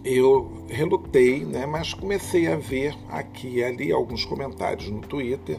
eu 0.02 0.50
relutei, 0.68 1.44
né? 1.44 1.66
Mas 1.66 1.92
comecei 1.92 2.46
a 2.46 2.56
ver 2.56 2.96
aqui 3.10 3.56
e 3.56 3.64
ali 3.64 3.92
alguns 3.92 4.24
comentários 4.24 4.88
no 4.88 5.00
Twitter 5.00 5.58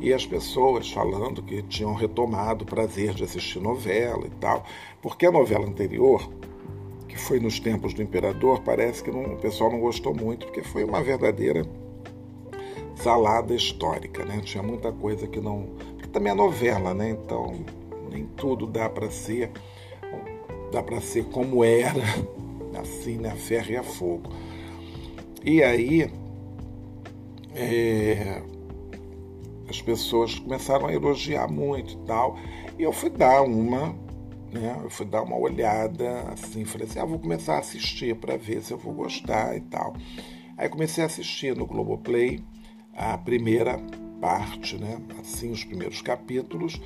e 0.00 0.12
as 0.12 0.24
pessoas 0.24 0.90
falando 0.92 1.42
que 1.42 1.62
tinham 1.62 1.94
retomado 1.94 2.62
o 2.62 2.66
prazer 2.66 3.14
de 3.14 3.24
assistir 3.24 3.60
novela 3.60 4.24
e 4.26 4.30
tal, 4.30 4.64
porque 5.02 5.26
a 5.26 5.32
novela 5.32 5.66
anterior, 5.66 6.30
que 7.08 7.18
foi 7.18 7.40
nos 7.40 7.58
tempos 7.58 7.92
do 7.92 8.02
imperador, 8.02 8.62
parece 8.62 9.02
que 9.02 9.10
não, 9.10 9.34
o 9.34 9.36
pessoal 9.36 9.72
não 9.72 9.80
gostou 9.80 10.14
muito, 10.14 10.46
porque 10.46 10.62
foi 10.62 10.84
uma 10.84 11.02
verdadeira 11.02 11.66
salada 13.02 13.54
histórica, 13.54 14.24
né? 14.24 14.40
Tinha 14.40 14.62
muita 14.62 14.92
coisa 14.92 15.26
que 15.26 15.40
não 15.40 15.76
também 16.12 16.32
é 16.32 16.34
novela, 16.34 16.94
né? 16.94 17.10
Então 17.10 17.64
nem 18.10 18.26
tudo 18.26 18.66
dá 18.66 18.88
para 18.88 19.10
ser 19.10 19.50
dá 20.72 20.82
para 20.82 21.00
ser 21.00 21.24
como 21.26 21.64
era, 21.64 22.02
assim, 22.80 23.18
né? 23.18 23.30
Ferro 23.36 23.70
e 23.70 23.76
a 23.76 23.82
fogo. 23.82 24.30
E 25.44 25.62
aí 25.62 26.10
é, 27.54 28.42
as 29.68 29.80
pessoas 29.80 30.38
começaram 30.38 30.86
a 30.86 30.92
elogiar 30.92 31.48
muito 31.48 31.94
e 31.94 32.06
tal. 32.06 32.36
E 32.78 32.82
eu 32.82 32.92
fui 32.92 33.10
dar 33.10 33.42
uma, 33.42 33.94
né? 34.52 34.78
Eu 34.82 34.90
fui 34.90 35.06
dar 35.06 35.22
uma 35.22 35.36
olhada, 35.36 36.22
assim, 36.32 36.64
falei 36.64 36.86
assim, 36.86 36.98
ah, 36.98 37.04
vou 37.04 37.18
começar 37.18 37.56
a 37.56 37.58
assistir 37.58 38.16
para 38.16 38.36
ver 38.36 38.62
se 38.62 38.72
eu 38.72 38.78
vou 38.78 38.92
gostar 38.92 39.56
e 39.56 39.60
tal. 39.60 39.94
Aí 40.56 40.68
comecei 40.68 41.04
a 41.04 41.06
assistir 41.06 41.56
no 41.56 41.66
Globoplay 41.66 42.42
a 42.98 43.16
primeira 43.16 43.78
parte, 44.20 44.76
né? 44.76 45.00
Assim, 45.20 45.52
os 45.52 45.64
primeiros 45.64 46.02
capítulos, 46.02 46.80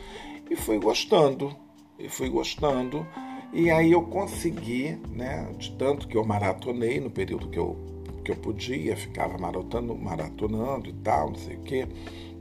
e 0.50 0.54
fui 0.54 0.78
gostando, 0.78 1.56
e 1.98 2.08
fui 2.08 2.28
gostando. 2.28 3.06
E 3.52 3.70
aí 3.70 3.92
eu 3.92 4.02
consegui, 4.02 4.98
né? 5.10 5.50
De 5.58 5.72
tanto 5.72 6.06
que 6.06 6.16
eu 6.16 6.24
maratonei 6.24 7.00
no 7.00 7.10
período 7.10 7.48
que 7.48 7.58
eu, 7.58 7.76
que 8.24 8.30
eu 8.30 8.36
podia, 8.36 8.96
ficava 8.96 9.38
maratonando, 9.38 9.96
maratonando 9.96 10.88
e 10.88 10.92
tal, 10.92 11.30
não 11.30 11.36
sei 11.36 11.56
o 11.56 11.62
quê. 11.62 11.88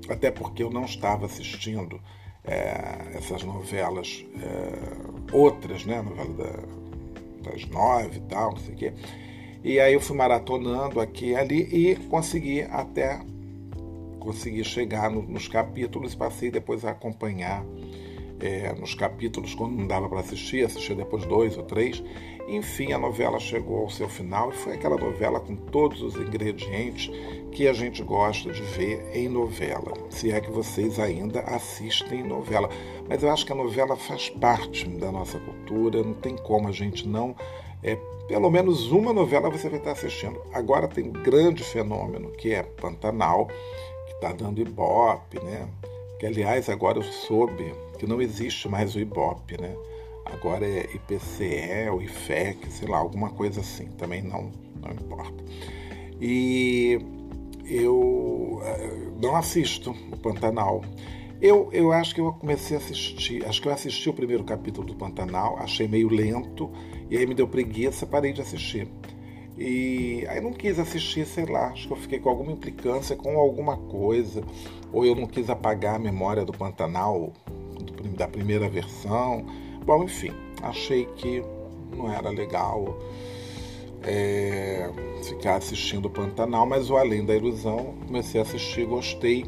Até 0.09 0.29
porque 0.29 0.61
eu 0.61 0.69
não 0.69 0.83
estava 0.83 1.25
assistindo 1.25 1.99
é, 2.43 3.13
essas 3.13 3.43
novelas, 3.43 4.25
é, 4.35 5.35
outras, 5.35 5.85
né? 5.85 6.01
Novela 6.01 6.33
da, 6.33 7.49
das 7.51 7.65
nove 7.67 8.17
e 8.17 8.21
tal, 8.21 8.51
não 8.51 8.59
sei 8.59 8.73
o 8.73 8.77
quê. 8.77 8.93
E 9.63 9.79
aí 9.79 9.93
eu 9.93 10.01
fui 10.01 10.17
maratonando 10.17 10.99
aqui 10.99 11.29
e 11.29 11.35
ali 11.35 11.61
e 11.71 11.95
consegui 12.07 12.63
até 12.63 13.21
consegui 14.21 14.63
chegar 14.63 15.09
no, 15.09 15.21
nos 15.23 15.47
capítulos, 15.47 16.15
passei 16.15 16.49
depois 16.49 16.85
a 16.85 16.91
acompanhar 16.91 17.65
é, 18.39 18.73
nos 18.73 18.95
capítulos 18.95 19.53
quando 19.53 19.75
não 19.75 19.87
dava 19.87 20.07
para 20.09 20.19
assistir, 20.19 20.65
assistia 20.65 20.95
depois 20.95 21.25
dois 21.25 21.57
ou 21.57 21.63
três. 21.63 22.03
Enfim, 22.47 22.91
a 22.91 22.97
novela 22.97 23.39
chegou 23.39 23.81
ao 23.81 23.89
seu 23.89 24.09
final 24.09 24.49
e 24.49 24.55
foi 24.55 24.73
aquela 24.73 24.97
novela 24.97 25.39
com 25.39 25.55
todos 25.55 26.01
os 26.01 26.15
ingredientes 26.15 27.09
que 27.51 27.67
a 27.67 27.73
gente 27.73 28.01
gosta 28.03 28.51
de 28.51 28.61
ver 28.61 29.09
em 29.13 29.29
novela. 29.29 29.93
Se 30.09 30.31
é 30.31 30.41
que 30.41 30.49
vocês 30.49 30.99
ainda 30.99 31.41
assistem 31.41 32.23
novela. 32.23 32.69
Mas 33.07 33.23
eu 33.23 33.31
acho 33.31 33.45
que 33.45 33.51
a 33.51 33.55
novela 33.55 33.95
faz 33.95 34.29
parte 34.29 34.87
da 34.87 35.11
nossa 35.11 35.39
cultura, 35.39 36.03
não 36.03 36.13
tem 36.13 36.35
como 36.35 36.67
a 36.67 36.71
gente 36.71 37.07
não. 37.07 37.35
É, 37.83 37.95
pelo 38.27 38.49
menos 38.49 38.91
uma 38.91 39.13
novela 39.13 39.49
você 39.49 39.69
vai 39.69 39.79
estar 39.79 39.91
assistindo. 39.91 40.41
Agora 40.53 40.87
tem 40.87 41.05
um 41.05 41.11
grande 41.11 41.63
fenômeno 41.63 42.31
que 42.31 42.53
é 42.53 42.63
Pantanal, 42.63 43.47
está 44.13 44.31
dando 44.31 44.61
Ibope, 44.61 45.39
né? 45.43 45.67
Que 46.19 46.25
aliás 46.25 46.69
agora 46.69 46.99
eu 46.99 47.03
soube 47.03 47.73
que 47.97 48.05
não 48.05 48.21
existe 48.21 48.67
mais 48.69 48.95
o 48.95 48.99
Ibope, 48.99 49.59
né? 49.59 49.75
Agora 50.25 50.65
é 50.65 50.87
IPCE 50.93 51.89
ou 51.91 52.01
IFEC, 52.01 52.71
sei 52.71 52.87
lá, 52.87 52.97
alguma 52.97 53.31
coisa 53.31 53.61
assim, 53.61 53.87
também 53.97 54.21
não, 54.21 54.51
não 54.81 54.91
importa. 54.91 55.43
E 56.19 56.99
eu 57.65 58.61
eh, 58.63 59.11
não 59.21 59.35
assisto 59.35 59.91
o 60.11 60.17
Pantanal. 60.17 60.83
Eu, 61.41 61.69
eu 61.73 61.91
acho 61.91 62.13
que 62.13 62.21
eu 62.21 62.31
comecei 62.33 62.77
a 62.77 62.79
assistir, 62.79 63.43
acho 63.47 63.59
que 63.61 63.67
eu 63.67 63.73
assisti 63.73 64.07
o 64.07 64.13
primeiro 64.13 64.43
capítulo 64.43 64.85
do 64.85 64.95
Pantanal, 64.95 65.57
achei 65.57 65.87
meio 65.87 66.07
lento, 66.07 66.69
e 67.09 67.17
aí 67.17 67.25
me 67.25 67.33
deu 67.33 67.47
preguiça, 67.47 68.05
parei 68.05 68.31
de 68.31 68.41
assistir. 68.41 68.87
E 69.63 70.25
aí 70.27 70.41
não 70.41 70.51
quis 70.51 70.79
assistir, 70.79 71.23
sei 71.23 71.45
lá, 71.45 71.67
acho 71.67 71.85
que 71.85 71.93
eu 71.93 71.97
fiquei 71.97 72.19
com 72.19 72.29
alguma 72.29 72.51
implicância 72.51 73.15
com 73.15 73.37
alguma 73.37 73.77
coisa, 73.77 74.43
ou 74.91 75.05
eu 75.05 75.13
não 75.13 75.27
quis 75.27 75.51
apagar 75.51 75.97
a 75.97 75.99
memória 75.99 76.43
do 76.43 76.51
Pantanal 76.51 77.31
da 78.17 78.27
primeira 78.27 78.67
versão. 78.67 79.45
Bom, 79.85 80.03
enfim, 80.03 80.31
achei 80.63 81.05
que 81.15 81.43
não 81.95 82.11
era 82.11 82.31
legal 82.31 82.97
é, 84.01 84.89
ficar 85.21 85.57
assistindo 85.57 86.07
o 86.07 86.09
Pantanal, 86.09 86.65
mas 86.65 86.89
o 86.89 86.97
Além 86.97 87.23
da 87.23 87.35
Ilusão 87.35 87.93
comecei 88.07 88.41
a 88.41 88.43
assistir, 88.43 88.87
gostei 88.87 89.45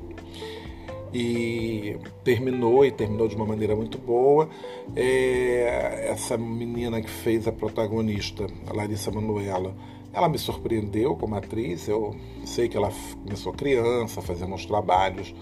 e 1.12 1.98
terminou 2.24 2.86
e 2.86 2.92
terminou 2.92 3.28
de 3.28 3.36
uma 3.36 3.48
maneira 3.48 3.76
muito 3.76 3.98
boa. 3.98 4.48
É, 4.96 6.06
essa 6.12 6.38
menina 6.38 7.02
que 7.02 7.10
fez 7.10 7.48
a 7.48 7.52
protagonista, 7.52 8.46
a 8.68 8.74
Larissa 8.74 9.10
Manoela, 9.10 9.76
ela 10.14 10.30
me 10.30 10.38
surpreendeu 10.38 11.16
como 11.16 11.36
atriz. 11.36 11.88
Eu 11.88 12.16
sei 12.46 12.70
que 12.70 12.78
ela 12.78 12.92
começou 13.24 13.52
criança, 13.52 14.22
fazendo 14.22 14.54
uns 14.54 14.66
trabalhos 14.66 15.34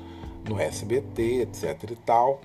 no 0.50 0.58
SBT, 0.60 1.42
etc 1.42 1.92
e 1.92 1.96
tal. 1.98 2.42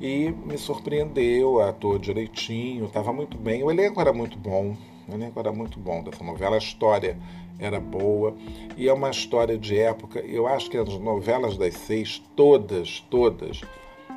E 0.00 0.30
me 0.30 0.58
surpreendeu, 0.58 1.60
atuou 1.60 1.98
direitinho, 1.98 2.86
estava 2.86 3.12
muito 3.12 3.38
bem. 3.38 3.62
O 3.62 3.70
elenco 3.70 4.00
era 4.00 4.12
muito 4.12 4.36
bom, 4.36 4.76
o 5.08 5.14
elenco 5.14 5.38
era 5.38 5.52
muito 5.52 5.78
bom 5.78 6.02
dessa 6.02 6.24
novela, 6.24 6.56
a 6.56 6.58
história 6.58 7.18
era 7.58 7.78
boa 7.78 8.34
e 8.76 8.88
é 8.88 8.92
uma 8.92 9.10
história 9.10 9.58
de 9.58 9.78
época. 9.78 10.20
Eu 10.20 10.46
acho 10.46 10.70
que 10.70 10.78
as 10.78 10.88
novelas 10.98 11.58
das 11.58 11.74
seis, 11.74 12.22
todas, 12.34 13.00
todas, 13.10 13.60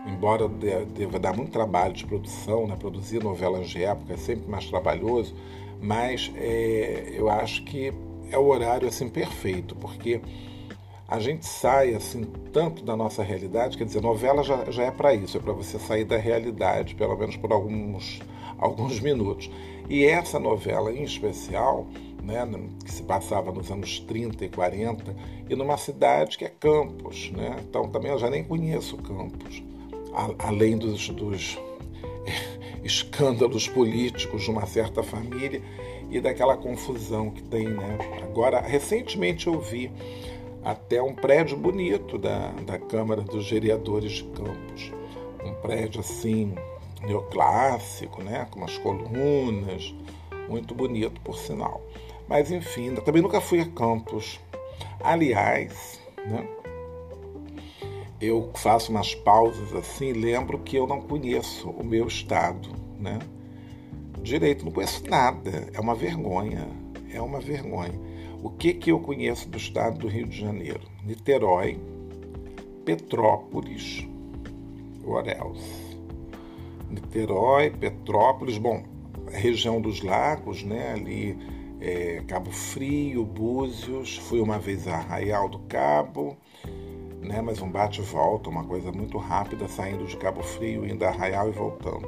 embora 0.07 0.47
deva 0.47 1.19
dar 1.19 1.35
muito 1.35 1.51
trabalho 1.51 1.93
de 1.93 2.05
produção, 2.05 2.65
né? 2.65 2.77
produzir 2.77 3.21
novelas 3.21 3.69
de 3.69 3.83
época 3.83 4.13
é 4.13 4.17
sempre 4.17 4.49
mais 4.49 4.65
trabalhoso, 4.67 5.35
mas 5.83 6.31
é, 6.37 7.13
eu 7.13 7.29
acho 7.29 7.61
que 7.65 7.93
é 8.31 8.37
o 8.37 8.45
horário 8.45 8.87
assim 8.87 9.09
perfeito, 9.09 9.75
porque 9.75 10.21
a 11.05 11.19
gente 11.19 11.45
sai 11.45 11.93
assim 11.93 12.23
tanto 12.53 12.85
da 12.85 12.95
nossa 12.95 13.21
realidade, 13.21 13.77
quer 13.77 13.83
dizer, 13.83 14.01
novela 14.01 14.41
já, 14.43 14.71
já 14.71 14.83
é 14.83 14.91
para 14.91 15.13
isso, 15.13 15.37
é 15.37 15.41
para 15.41 15.51
você 15.51 15.77
sair 15.77 16.05
da 16.05 16.17
realidade, 16.17 16.95
pelo 16.95 17.17
menos 17.17 17.35
por 17.35 17.51
alguns, 17.51 18.21
alguns 18.57 19.01
minutos. 19.01 19.51
E 19.89 20.05
essa 20.05 20.39
novela 20.39 20.89
em 20.89 21.03
especial, 21.03 21.85
né, 22.23 22.47
que 22.85 22.91
se 22.91 23.03
passava 23.03 23.51
nos 23.51 23.69
anos 23.69 23.99
30 23.99 24.45
e 24.45 24.49
40, 24.49 25.13
e 25.49 25.55
numa 25.55 25.75
cidade 25.75 26.37
que 26.37 26.45
é 26.45 26.49
Campos. 26.49 27.29
Né? 27.31 27.57
Então 27.67 27.89
também 27.89 28.09
eu 28.09 28.17
já 28.17 28.29
nem 28.29 28.41
conheço 28.41 28.95
Campos, 28.99 29.61
além 30.39 30.77
dos, 30.77 31.09
dos 31.09 31.59
escândalos 32.83 33.67
políticos 33.67 34.43
de 34.43 34.51
uma 34.51 34.65
certa 34.65 35.01
família 35.01 35.61
e 36.09 36.19
daquela 36.19 36.57
confusão 36.57 37.29
que 37.29 37.41
tem. 37.43 37.67
Né? 37.67 37.97
Agora, 38.23 38.61
recentemente 38.61 39.47
eu 39.47 39.59
vi 39.59 39.91
até 40.63 41.01
um 41.01 41.13
prédio 41.13 41.57
bonito 41.57 42.17
da, 42.17 42.51
da 42.65 42.77
Câmara 42.77 43.21
dos 43.21 43.49
Vereadores 43.49 44.11
de 44.11 44.23
Campos. 44.25 44.91
Um 45.43 45.53
prédio 45.55 45.99
assim, 45.99 46.53
neoclássico, 47.01 48.21
né? 48.23 48.47
com 48.49 48.59
umas 48.59 48.77
colunas, 48.77 49.93
muito 50.47 50.73
bonito, 50.73 51.19
por 51.21 51.37
sinal. 51.37 51.81
Mas 52.27 52.51
enfim, 52.51 52.95
também 52.95 53.21
nunca 53.21 53.41
fui 53.41 53.59
a 53.59 53.65
Campos. 53.65 54.39
Aliás, 55.01 55.99
né? 56.25 56.47
Eu 58.23 58.51
faço 58.55 58.91
umas 58.91 59.13
pausas 59.13 59.73
assim, 59.73 60.13
lembro 60.13 60.59
que 60.59 60.75
eu 60.77 60.87
não 60.87 61.01
conheço 61.01 61.69
o 61.69 61.83
meu 61.83 62.07
estado, 62.07 62.69
né? 62.99 63.19
Direito, 64.21 64.63
não 64.63 64.71
conheço 64.71 65.03
nada. 65.09 65.69
É 65.73 65.79
uma 65.79 65.93
vergonha. 65.93 66.67
É 67.13 67.21
uma 67.21 67.39
vergonha. 67.39 67.99
O 68.41 68.49
que, 68.49 68.73
que 68.73 68.91
eu 68.91 68.99
conheço 68.99 69.49
do 69.49 69.57
estado 69.57 69.99
do 69.99 70.07
Rio 70.07 70.27
de 70.27 70.39
Janeiro? 70.39 70.81
Niterói, 71.05 71.79
Petrópolis, 72.85 74.07
what 75.03 75.29
else? 75.29 75.97
Niterói, 76.89 77.69
Petrópolis, 77.69 78.57
bom, 78.57 78.83
região 79.31 79.81
dos 79.81 80.01
lagos, 80.01 80.63
né? 80.63 80.93
Ali 80.93 81.37
é, 81.79 82.23
Cabo 82.27 82.51
Frio, 82.51 83.25
Búzios, 83.25 84.17
fui 84.17 84.39
uma 84.39 84.57
vez 84.57 84.87
a 84.87 84.95
Arraial 84.95 85.49
do 85.49 85.59
Cabo, 85.59 86.37
né? 87.23 87.41
Mas 87.41 87.61
um 87.61 87.69
bate 87.69 88.01
e 88.01 88.03
volta, 88.03 88.49
uma 88.49 88.63
coisa 88.63 88.91
muito 88.91 89.17
rápida, 89.17 89.67
saindo 89.67 90.05
de 90.05 90.17
Cabo 90.17 90.43
Frio, 90.43 90.85
indo 90.85 91.03
a 91.03 91.09
Arraial 91.09 91.49
e 91.49 91.51
voltando. 91.51 92.07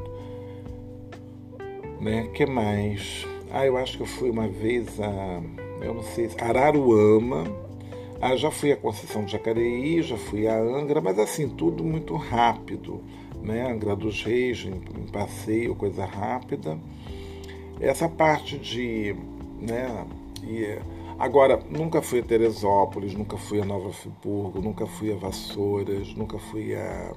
Né? 2.00 2.28
que 2.34 2.46
mais? 2.46 3.26
Ah, 3.52 3.66
eu 3.66 3.78
acho 3.78 3.98
que 3.98 4.04
eu 4.04 4.08
fui 4.08 4.30
uma 4.30 4.48
vez 4.48 5.00
a, 5.00 5.42
eu 5.82 5.94
não 5.94 6.04
sei, 6.04 6.30
Araruama. 6.40 7.46
Ah, 8.22 8.36
já 8.36 8.52
fui 8.52 8.72
a 8.72 8.78
Conceição 8.78 9.24
de 9.26 9.32
Jacareí, 9.32 10.02
já 10.02 10.18
fui 10.18 10.48
a 10.48 10.58
Angra, 10.58 11.02
mas 11.02 11.18
assim, 11.18 11.50
tudo 11.50 11.84
muito 11.84 12.16
rápido, 12.16 13.02
né? 13.42 13.70
Angra 13.72 13.96
dos 13.96 14.24
Reis, 14.24 14.66
em, 14.66 14.82
em 15.00 15.08
passeio, 15.12 15.76
coisa 15.76 16.06
rápida. 16.06 16.78
Essa 17.80 18.08
parte 18.08 18.58
de 18.58 19.16
né? 19.60 20.06
E, 20.44 20.78
agora, 21.20 21.62
nunca 21.70 22.02
fui 22.02 22.20
a 22.20 22.24
Teresópolis, 22.24 23.14
nunca 23.14 23.38
fui 23.38 23.62
a 23.62 23.66
Nova 23.66 23.92
Friburgo, 23.92 24.62
nunca 24.62 24.86
fui 24.86 25.12
a 25.14 25.16
Vassouras, 25.16 26.14
nunca 26.14 26.38
fui 26.38 26.76
a. 26.76 27.14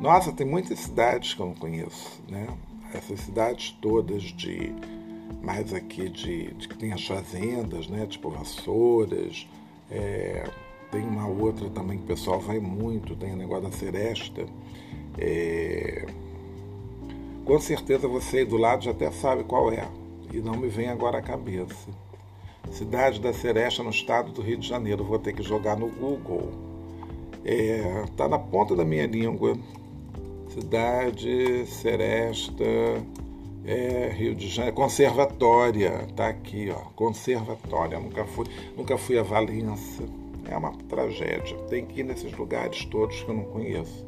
Nossa, 0.00 0.32
tem 0.32 0.46
muitas 0.46 0.78
cidades 0.80 1.34
que 1.34 1.40
eu 1.40 1.46
não 1.46 1.54
conheço, 1.54 2.22
né? 2.28 2.46
Essas 2.92 3.20
cidades 3.20 3.76
todas 3.80 4.22
de. 4.22 4.72
Mais 5.42 5.72
aqui 5.72 6.08
de, 6.08 6.54
que 6.68 6.76
tem 6.76 6.92
as 6.92 7.06
fazendas, 7.06 7.88
né? 7.88 8.06
Tipo 8.06 8.30
Vassouras, 8.30 9.46
é, 9.90 10.44
tem 10.90 11.02
uma 11.02 11.26
outra 11.26 11.68
também 11.70 11.98
que 11.98 12.04
o 12.04 12.06
pessoal 12.06 12.40
vai 12.40 12.58
muito, 12.58 13.14
tem 13.14 13.32
o 13.32 13.36
negócio 13.36 13.64
da 13.64 13.70
Seresta. 13.70 14.46
É... 15.18 16.06
Com 17.44 17.58
certeza 17.60 18.06
você 18.06 18.38
aí 18.38 18.44
do 18.44 18.56
lado 18.56 18.84
já 18.84 18.90
até 18.90 19.10
sabe 19.10 19.44
qual 19.44 19.72
é, 19.72 19.88
e 20.32 20.38
não 20.38 20.54
me 20.56 20.68
vem 20.68 20.88
agora 20.88 21.18
à 21.18 21.22
cabeça. 21.22 21.88
Cidade 22.70 23.20
da 23.20 23.32
Seresta 23.32 23.82
no 23.82 23.90
estado 23.90 24.32
do 24.32 24.42
Rio 24.42 24.58
de 24.58 24.68
Janeiro. 24.68 25.04
Vou 25.04 25.18
ter 25.18 25.32
que 25.32 25.42
jogar 25.42 25.76
no 25.76 25.88
Google. 25.88 26.50
É, 27.44 28.04
tá 28.16 28.28
na 28.28 28.38
ponta 28.38 28.76
da 28.76 28.84
minha 28.84 29.06
língua. 29.06 29.56
Cidade 30.48 31.66
Seresta, 31.66 32.64
é, 33.64 34.10
Rio 34.12 34.34
de 34.34 34.48
Janeiro, 34.48 34.76
Conservatória, 34.76 36.08
tá 36.16 36.28
aqui, 36.28 36.70
ó, 36.70 36.80
Conservatória. 36.96 37.98
Nunca 38.00 38.24
fui, 38.24 38.46
nunca 38.76 38.98
fui 38.98 39.18
a 39.18 39.22
Valença. 39.22 40.02
É 40.50 40.56
uma 40.56 40.72
tragédia. 40.88 41.56
Tem 41.68 41.84
que 41.84 42.00
ir 42.00 42.04
nesses 42.04 42.32
lugares 42.36 42.84
todos 42.86 43.22
que 43.22 43.28
eu 43.28 43.34
não 43.34 43.44
conheço. 43.44 44.04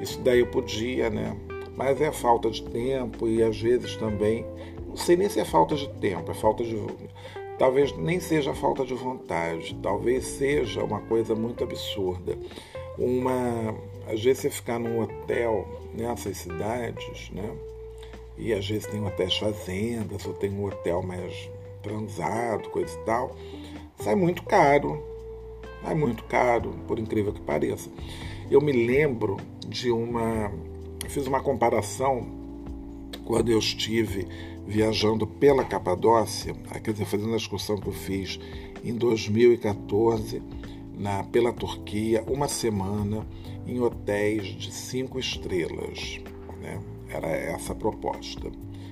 Isso 0.00 0.20
daí 0.20 0.40
eu 0.40 0.46
podia, 0.46 1.10
né? 1.10 1.36
Mas 1.76 2.00
é 2.00 2.12
falta 2.12 2.50
de 2.50 2.62
tempo 2.62 3.28
e 3.28 3.42
às 3.42 3.60
vezes 3.60 3.96
também, 3.96 4.46
não 4.88 4.96
sei 4.96 5.16
nem 5.16 5.28
se 5.28 5.40
é 5.40 5.44
falta 5.44 5.74
de 5.74 5.88
tempo, 5.94 6.30
é 6.30 6.34
falta 6.34 6.64
de 6.64 6.76
talvez 7.58 7.96
nem 7.96 8.20
seja 8.20 8.54
falta 8.54 8.84
de 8.84 8.94
vontade, 8.94 9.76
talvez 9.82 10.24
seja 10.24 10.82
uma 10.84 11.00
coisa 11.02 11.34
muito 11.34 11.64
absurda. 11.64 12.36
Uma, 12.98 13.74
às 14.06 14.22
vezes 14.22 14.42
você 14.42 14.50
ficar 14.50 14.78
num 14.78 15.00
hotel 15.00 15.66
nessas 15.94 16.38
cidades, 16.38 17.30
né? 17.30 17.54
E 18.38 18.52
às 18.52 18.68
vezes 18.68 18.86
tem 18.86 19.04
hotéis 19.04 19.36
fazendas 19.36 20.26
ou 20.26 20.34
tem 20.34 20.50
um 20.50 20.64
hotel 20.66 21.02
mais 21.02 21.50
transado, 21.82 22.68
coisa 22.70 22.94
e 22.94 23.04
tal, 23.04 23.34
sai 23.98 24.14
muito 24.14 24.42
caro. 24.42 25.02
Sai 25.82 25.94
muito 25.94 26.24
caro, 26.24 26.74
por 26.88 26.98
incrível 26.98 27.32
que 27.32 27.40
pareça. 27.40 27.88
Eu 28.50 28.60
me 28.60 28.72
lembro 28.72 29.36
de 29.68 29.90
uma. 29.90 30.50
Fiz 31.08 31.26
uma 31.28 31.40
comparação 31.40 32.26
quando 33.24 33.50
eu 33.50 33.58
estive 33.58 34.26
viajando 34.66 35.26
pela 35.26 35.64
Capadócia, 35.64 36.54
quer 36.82 36.92
dizer, 36.92 37.04
fazendo 37.04 37.32
a 37.32 37.36
excursão 37.36 37.76
que 37.76 37.86
eu 37.86 37.92
fiz 37.92 38.38
em 38.84 38.94
2014 38.94 40.42
na, 40.98 41.22
pela 41.24 41.52
Turquia, 41.52 42.24
uma 42.26 42.48
semana 42.48 43.26
em 43.66 43.80
hotéis 43.80 44.46
de 44.46 44.72
cinco 44.72 45.18
estrelas. 45.18 46.20
Né? 46.60 46.80
Era 47.08 47.28
essa 47.28 47.72
a 47.72 47.76
proposta. 47.76 48.50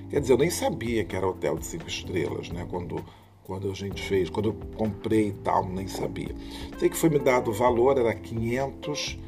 Quer 0.09 0.21
dizer, 0.21 0.33
eu 0.33 0.37
nem 0.37 0.49
sabia 0.49 1.03
que 1.03 1.15
era 1.15 1.27
hotel 1.27 1.57
de 1.57 1.65
cinco 1.65 1.87
estrelas, 1.87 2.49
né? 2.49 2.65
Quando, 2.69 3.03
quando 3.43 3.69
a 3.69 3.73
gente 3.73 4.01
fez, 4.01 4.29
quando 4.29 4.49
eu 4.49 4.55
comprei 4.77 5.29
e 5.29 5.33
tal, 5.33 5.67
nem 5.67 5.87
sabia. 5.87 6.33
Sei 6.77 6.89
que 6.89 6.95
foi 6.95 7.09
me 7.09 7.19
dado 7.19 7.49
o 7.49 7.53
valor, 7.53 7.97
era 7.97 8.13
500, 8.13 9.19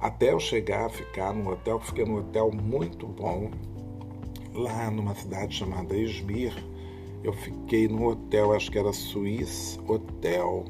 Até 0.01 0.33
eu 0.33 0.41
chegar 0.41 0.87
a 0.87 0.91
ficar 0.91 1.33
num 1.33 1.49
hotel, 1.49 1.79
que 1.79 1.87
fiquei 1.87 2.05
num 2.05 2.19
hotel 2.19 2.51
muito 2.51 3.07
bom, 3.07 3.51
lá 4.53 4.91
numa 4.91 5.15
cidade 5.15 5.55
chamada 5.55 5.97
Esmir. 5.97 6.53
Eu 7.23 7.33
fiquei 7.33 7.87
num 7.87 8.07
hotel, 8.07 8.53
acho 8.53 8.71
que 8.71 8.79
era 8.79 8.93
Swiss 8.93 9.79
Hotel 9.87 10.65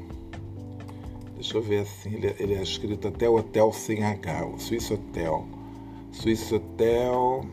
Deixa 1.43 1.57
eu 1.57 1.61
ver 1.61 1.79
assim, 1.79 2.13
ele, 2.13 2.33
ele 2.39 2.53
é 2.53 2.63
escrito 2.63 3.05
até 3.05 3.27
Hotel 3.29 3.73
sem 3.73 4.01
H, 4.01 4.45
o 4.45 4.57
Swiss 4.57 4.89
Hotel. 4.89 5.45
Swiss 6.09 6.49
Hotel, 6.53 7.45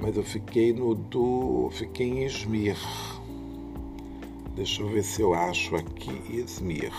mas 0.00 0.16
eu 0.16 0.24
fiquei 0.24 0.72
no 0.72 0.96
do. 0.96 1.70
Fiquei 1.70 2.08
em 2.08 2.24
Esmir. 2.24 2.76
Deixa 4.56 4.82
eu 4.82 4.88
ver 4.88 5.04
se 5.04 5.22
eu 5.22 5.32
acho 5.32 5.76
aqui 5.76 6.20
Esmir. 6.36 6.90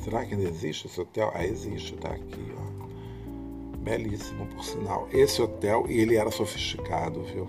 Será 0.00 0.26
que 0.26 0.34
ainda 0.34 0.48
existe 0.48 0.88
esse 0.88 1.00
hotel? 1.00 1.30
Ah, 1.32 1.46
existe, 1.46 1.94
tá 1.94 2.08
aqui, 2.08 2.52
ó. 2.56 3.76
Belíssimo, 3.78 4.44
por 4.46 4.64
sinal. 4.64 5.08
Esse 5.12 5.40
hotel, 5.40 5.86
e 5.88 6.00
ele 6.00 6.16
era 6.16 6.32
sofisticado, 6.32 7.22
viu? 7.22 7.46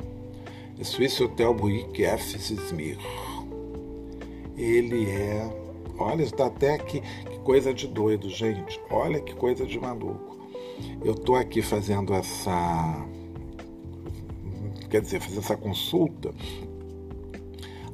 É 0.80 0.84
Swiss 0.84 1.20
Hotel 1.20 1.56
Buick 1.56 2.04
F. 2.04 2.38
Esmir. 2.38 3.00
Ele 4.56 5.10
é. 5.10 5.59
Olha, 6.00 6.24
está 6.24 6.46
até 6.48 6.76
aqui 6.76 7.02
coisa 7.44 7.74
de 7.74 7.88
doido, 7.88 8.30
gente. 8.30 8.80
Olha 8.90 9.20
que 9.20 9.36
coisa 9.36 9.66
de 9.66 9.80
maluco. 9.80 10.38
Eu 11.04 11.14
tô 11.14 11.36
aqui 11.36 11.62
fazendo 11.62 12.14
essa. 12.14 13.06
Quer 14.90 15.02
dizer, 15.02 15.20
fazendo 15.20 15.40
essa 15.40 15.58
consulta. 15.58 16.34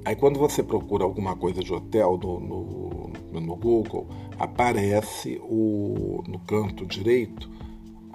Aí 0.05 0.15
quando 0.15 0.39
você 0.39 0.61
procura 0.61 1.03
alguma 1.03 1.35
coisa 1.35 1.63
de 1.63 1.73
hotel 1.73 2.19
no, 2.21 2.39
no, 2.39 3.39
no 3.41 3.55
Google, 3.55 4.07
aparece 4.37 5.41
o, 5.43 6.23
no 6.27 6.37
canto 6.39 6.85
direito 6.85 7.49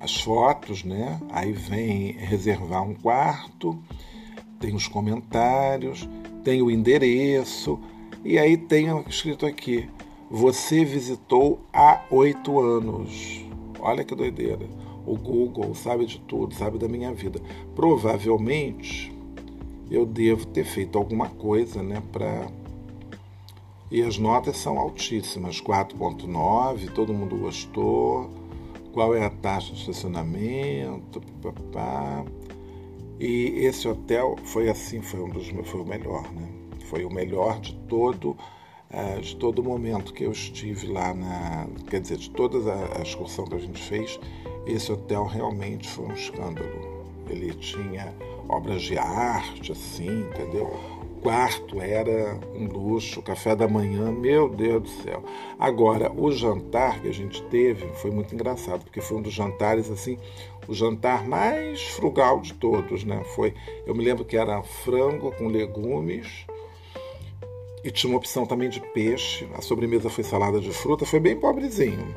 as 0.01 0.19
fotos, 0.21 0.83
né? 0.83 1.21
Aí 1.31 1.53
vem 1.53 2.13
reservar 2.13 2.83
um 2.83 2.95
quarto, 2.95 3.79
tem 4.59 4.75
os 4.75 4.89
comentários, 4.89 6.09
tem 6.43 6.63
o 6.63 6.71
endereço, 6.71 7.79
e 8.25 8.39
aí 8.39 8.57
tem 8.57 8.87
escrito 9.09 9.47
aqui 9.47 9.89
você 10.31 10.85
visitou 10.85 11.59
há 11.73 12.05
oito 12.09 12.61
anos. 12.61 13.45
Olha 13.81 14.05
que 14.05 14.15
doideira. 14.15 14.69
O 15.05 15.17
Google 15.17 15.75
sabe 15.75 16.07
de 16.07 16.21
tudo, 16.21 16.55
sabe 16.55 16.79
da 16.79 16.87
minha 16.87 17.13
vida. 17.13 17.41
Provavelmente 17.75 19.13
eu 19.91 20.07
devo 20.07 20.47
ter 20.47 20.65
feito 20.65 20.97
alguma 20.97 21.29
coisa, 21.29 21.83
né, 21.83 22.01
para 22.13 22.47
e 23.91 24.03
as 24.03 24.19
notas 24.19 24.57
são 24.57 24.79
altíssimas, 24.79 25.61
4.9, 25.61 26.93
todo 26.95 27.13
mundo 27.13 27.37
gostou. 27.37 28.31
Qual 28.93 29.17
é 29.17 29.25
a 29.25 29.31
taxa 29.31 29.73
de 29.73 29.81
estacionamento? 29.81 31.21
E 33.19 33.65
esse 33.65 33.89
hotel 33.89 34.37
foi 34.45 34.71
assim, 34.71 35.03
foi 35.03 35.21
um 35.21 35.29
dos 35.29 35.49
foi 35.69 35.81
o 35.81 35.85
melhor, 35.85 36.23
né? 36.33 36.60
Foi 36.91 37.05
o 37.05 37.11
melhor 37.11 37.61
de 37.61 37.73
todo 37.89 38.37
uh, 38.91 39.21
de 39.21 39.37
todo 39.37 39.63
momento 39.63 40.13
que 40.13 40.25
eu 40.25 40.33
estive 40.33 40.89
lá 40.89 41.15
na. 41.15 41.69
Quer 41.89 42.01
dizer, 42.01 42.19
de 42.19 42.31
toda 42.31 42.59
a, 42.99 43.03
excursão 43.03 43.45
que 43.45 43.55
a 43.55 43.59
gente 43.59 43.81
fez, 43.81 44.19
esse 44.67 44.91
hotel 44.91 45.25
realmente 45.25 45.89
foi 45.89 46.07
um 46.07 46.13
escândalo. 46.13 47.01
Ele 47.29 47.55
tinha 47.55 48.13
obras 48.49 48.83
de 48.83 48.99
arte, 48.99 49.71
assim, 49.71 50.23
entendeu? 50.23 50.69
quarto 51.23 51.81
era 51.81 52.39
um 52.55 52.67
luxo, 52.67 53.23
café 53.23 53.55
da 53.55 53.69
manhã, 53.69 54.11
meu 54.11 54.49
Deus 54.49 54.83
do 54.83 54.89
céu. 54.89 55.23
Agora, 55.59 56.11
o 56.11 56.33
jantar 56.33 57.01
que 57.01 57.09
a 57.09 57.13
gente 57.13 57.43
teve 57.45 57.87
foi 57.97 58.11
muito 58.11 58.35
engraçado, 58.35 58.85
porque 58.85 59.03
foi 59.03 59.19
um 59.19 59.23
dos 59.23 59.35
jantares 59.35 59.91
assim, 59.91 60.19
o 60.67 60.75
jantar 60.75 61.29
mais 61.29 61.83
frugal 61.83 62.41
de 62.41 62.55
todos, 62.55 63.05
né? 63.05 63.23
Foi, 63.35 63.55
eu 63.87 63.95
me 63.95 64.03
lembro 64.03 64.25
que 64.25 64.37
era 64.37 64.63
frango 64.63 65.31
com 65.33 65.47
legumes 65.47 66.47
e 67.85 67.91
tinha 67.91 68.11
uma 68.11 68.19
opção 68.19 68.47
também 68.47 68.69
de 68.69 68.81
peixe. 68.93 69.49
A 69.55 69.63
sobremesa 69.63 70.11
foi 70.11 70.25
salada 70.25 70.61
de 70.61 70.71
fruta, 70.73 71.05
foi 71.05 71.21
bem 71.21 71.37
pobrezinho. 71.39 72.15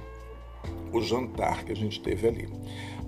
O 0.91 1.01
jantar 1.01 1.63
que 1.63 1.71
a 1.71 1.75
gente 1.75 2.01
teve 2.01 2.27
ali. 2.27 2.49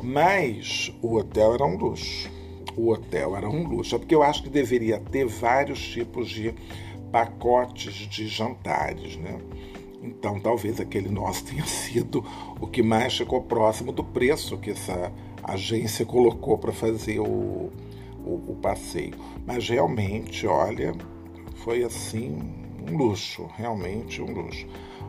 Mas 0.01 0.93
o 1.01 1.15
hotel 1.15 1.53
era 1.53 1.65
um 1.65 1.77
luxo 1.77 2.29
o 2.77 2.91
hotel 2.91 3.35
era 3.35 3.49
um 3.49 3.67
luxo, 3.67 3.95
é 3.95 3.99
porque 3.99 4.13
eu 4.13 4.21
acho 4.21 4.43
que 4.43 4.49
deveria 4.49 4.99
ter 4.99 5.25
vários 5.25 5.79
tipos 5.79 6.29
de 6.29 6.53
pacotes 7.11 7.93
de 7.93 8.27
jantares, 8.27 9.15
né? 9.17 9.39
Então, 10.01 10.39
talvez 10.39 10.79
aquele 10.79 11.09
nosso 11.09 11.45
tenha 11.47 11.65
sido 11.65 12.23
o 12.59 12.67
que 12.67 12.83
mais 12.83 13.17
ficou 13.17 13.41
próximo 13.41 13.91
do 13.91 14.03
preço 14.03 14.57
que 14.57 14.71
essa 14.71 15.11
agência 15.43 16.05
colocou 16.05 16.57
para 16.57 16.73
fazer 16.73 17.19
o, 17.19 17.71
o, 18.23 18.43
o, 18.47 18.57
passeio. 18.61 19.13
Mas 19.45 19.67
realmente, 19.69 20.45
olha, 20.45 20.93
foi 21.65 21.83
assim 21.83 22.37
um 22.87 22.95
luxo, 22.95 23.49
realmente 23.57 24.21
um 24.21 24.31
luxo. 24.31 24.67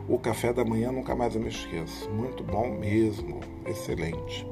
O 0.09 0.17
café 0.17 0.51
da 0.51 0.65
manhã 0.65 0.91
nunca 0.91 1.15
mais 1.15 1.35
eu 1.35 1.41
me 1.41 1.49
esqueço. 1.49 2.09
Muito 2.09 2.43
bom 2.43 2.69
mesmo, 2.71 3.39
excelente. 3.65 4.45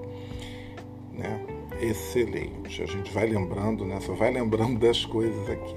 Né? 1.11 1.45
excelente. 1.81 2.83
A 2.83 2.85
gente 2.85 3.11
vai 3.11 3.27
lembrando, 3.27 3.85
né? 3.85 3.99
Só 4.01 4.13
vai 4.13 4.31
lembrando 4.31 4.79
das 4.79 5.03
coisas 5.03 5.49
aqui. 5.49 5.75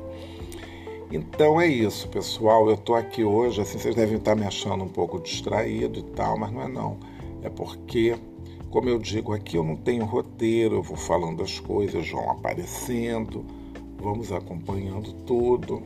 Então 1.10 1.60
é 1.60 1.66
isso, 1.66 2.08
pessoal. 2.08 2.68
Eu 2.68 2.74
estou 2.74 2.94
aqui 2.94 3.24
hoje, 3.24 3.60
assim, 3.60 3.78
vocês 3.78 3.94
devem 3.94 4.18
estar 4.18 4.34
me 4.34 4.44
achando 4.44 4.84
um 4.84 4.88
pouco 4.88 5.18
distraído 5.20 5.98
e 5.98 6.02
tal, 6.02 6.38
mas 6.38 6.52
não 6.52 6.62
é 6.62 6.68
não. 6.68 6.98
É 7.42 7.48
porque, 7.48 8.14
como 8.70 8.88
eu 8.88 8.98
digo 8.98 9.32
aqui, 9.32 9.56
eu 9.56 9.64
não 9.64 9.76
tenho 9.76 10.04
roteiro, 10.04 10.76
eu 10.76 10.82
vou 10.82 10.96
falando 10.96 11.42
as 11.42 11.58
coisas, 11.58 12.10
vão 12.10 12.30
aparecendo, 12.30 13.44
vamos 13.98 14.30
acompanhando 14.30 15.12
tudo. 15.24 15.82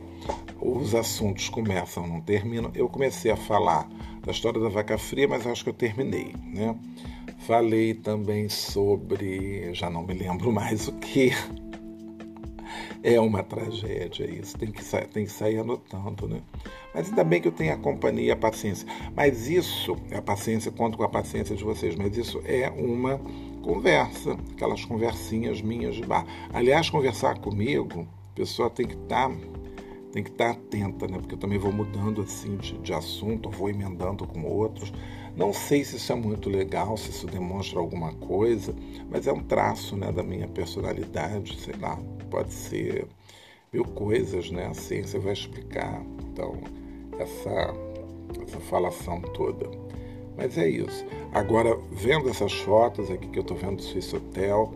Os 0.61 0.95
assuntos 0.95 1.49
começam, 1.49 2.07
não 2.07 2.21
terminam. 2.21 2.71
Eu 2.73 2.87
comecei 2.87 3.31
a 3.31 3.35
falar 3.35 3.89
da 4.25 4.31
história 4.31 4.59
da 4.59 4.69
vaca 4.69 4.97
fria, 4.97 5.27
mas 5.27 5.45
acho 5.45 5.63
que 5.63 5.69
eu 5.69 5.73
terminei, 5.73 6.33
né? 6.45 6.75
Falei 7.39 7.93
também 7.93 8.47
sobre, 8.47 9.73
já 9.73 9.89
não 9.89 10.03
me 10.03 10.13
lembro 10.13 10.51
mais 10.51 10.87
o 10.87 10.93
que. 10.93 11.31
É 13.05 13.19
uma 13.19 13.43
tragédia 13.43 14.23
isso, 14.23 14.57
tem 14.57 14.71
que, 14.71 14.81
tem 15.11 15.25
que 15.25 15.31
sair 15.31 15.59
anotando, 15.59 16.25
né? 16.25 16.41
Mas 16.95 17.09
ainda 17.09 17.21
bem 17.21 17.41
que 17.41 17.49
eu 17.49 17.51
tenho 17.51 17.73
a 17.73 17.77
companhia 17.77 18.27
e 18.27 18.31
a 18.31 18.35
paciência. 18.35 18.87
Mas 19.13 19.49
isso, 19.49 19.97
a 20.15 20.21
paciência, 20.21 20.71
conto 20.71 20.97
com 20.97 21.03
a 21.03 21.09
paciência 21.09 21.53
de 21.53 21.65
vocês, 21.65 21.97
mas 21.97 22.15
isso 22.15 22.41
é 22.45 22.69
uma 22.69 23.19
conversa, 23.61 24.37
aquelas 24.53 24.85
conversinhas 24.85 25.61
minhas 25.61 25.95
de 25.95 26.05
bar. 26.05 26.25
Aliás, 26.53 26.89
conversar 26.89 27.39
comigo, 27.39 28.07
a 28.31 28.35
pessoa 28.35 28.69
tem 28.69 28.87
que 28.87 28.95
estar 28.95 29.29
tá 29.29 29.35
tem 30.13 30.23
que 30.23 30.29
estar 30.29 30.51
atenta, 30.51 31.07
né? 31.07 31.17
Porque 31.17 31.33
eu 31.33 31.39
também 31.39 31.57
vou 31.57 31.71
mudando 31.71 32.21
assim 32.21 32.55
de, 32.57 32.77
de 32.77 32.93
assunto, 32.93 33.49
vou 33.49 33.67
emendando 33.67 34.27
com 34.27 34.43
outros. 34.43 34.93
Não 35.35 35.51
sei 35.51 35.83
se 35.83 35.95
isso 35.95 36.11
é 36.11 36.15
muito 36.15 36.51
legal, 36.51 36.95
se 36.95 37.09
isso 37.09 37.25
demonstra 37.25 37.79
alguma 37.79 38.13
coisa, 38.13 38.75
mas 39.09 39.25
é 39.25 39.33
um 39.33 39.41
traço 39.41 39.97
né, 39.97 40.11
da 40.11 40.21
minha 40.21 40.47
personalidade, 40.47 41.59
sei 41.59 41.73
lá, 41.81 41.99
pode 42.29 42.53
ser 42.53 43.07
mil 43.73 43.83
coisas, 43.83 44.51
né? 44.51 44.67
A 44.67 44.73
ciência 44.75 45.19
vai 45.19 45.33
explicar. 45.33 46.03
Então, 46.31 46.59
essa, 47.17 47.73
essa 48.43 48.59
falação 48.59 49.19
toda. 49.19 49.67
Mas 50.37 50.59
é 50.59 50.69
isso. 50.69 51.03
Agora, 51.33 51.75
vendo 51.91 52.29
essas 52.29 52.53
fotos 52.53 53.09
aqui 53.09 53.27
que 53.27 53.39
eu 53.39 53.41
estou 53.41 53.57
vendo 53.57 53.77
do 53.77 53.81
Swiss 53.81 54.13
Hotel, 54.13 54.71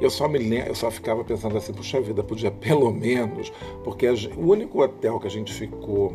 eu 0.00 0.10
só 0.10 0.26
me 0.28 0.38
eu 0.58 0.74
só 0.74 0.90
ficava 0.90 1.22
pensando 1.22 1.56
assim, 1.56 1.72
puxa 1.72 2.00
vida, 2.00 2.22
podia 2.22 2.50
pelo 2.50 2.90
menos, 2.90 3.52
porque 3.84 4.08
o 4.08 4.50
único 4.50 4.82
hotel 4.82 5.20
que 5.20 5.26
a 5.26 5.30
gente 5.30 5.52
ficou 5.52 6.12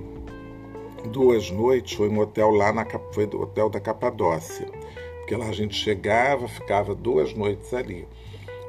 duas 1.12 1.52
noites 1.52 1.94
foi 1.94 2.10
um 2.10 2.20
hotel 2.20 2.50
lá 2.50 2.74
na 2.74 2.86
foi 3.12 3.28
do 3.28 3.42
hotel 3.42 3.70
da 3.70 3.80
Capadócia, 3.80 4.68
porque 5.20 5.36
lá 5.36 5.48
a 5.48 5.54
gente 5.54 5.76
chegava, 5.76 6.48
ficava 6.48 6.96
duas 6.96 7.34
noites 7.34 7.74
ali. 7.74 8.08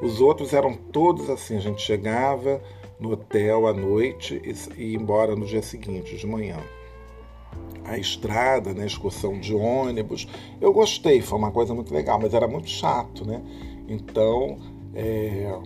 Os 0.02 0.20
outros 0.20 0.52
eram 0.52 0.74
todos 0.74 1.30
assim, 1.30 1.56
a 1.56 1.60
gente 1.60 1.80
chegava 1.80 2.62
no 3.00 3.12
hotel 3.12 3.66
à 3.66 3.72
noite 3.72 4.40
e 4.76 4.82
ia 4.82 4.96
embora 4.96 5.34
no 5.34 5.46
dia 5.46 5.62
seguinte, 5.62 6.16
de 6.16 6.26
manhã. 6.26 6.58
A 7.84 7.96
estrada, 7.96 8.74
né, 8.74 8.84
excursão 8.84 9.38
de 9.38 9.54
ônibus, 9.54 10.26
eu 10.60 10.72
gostei, 10.72 11.22
foi 11.22 11.38
uma 11.38 11.50
coisa 11.50 11.72
muito 11.72 11.94
legal, 11.94 12.18
mas 12.20 12.34
era 12.34 12.48
muito 12.48 12.68
chato, 12.68 13.24
né? 13.24 13.40
Então, 13.88 14.58
é, 14.96 15.60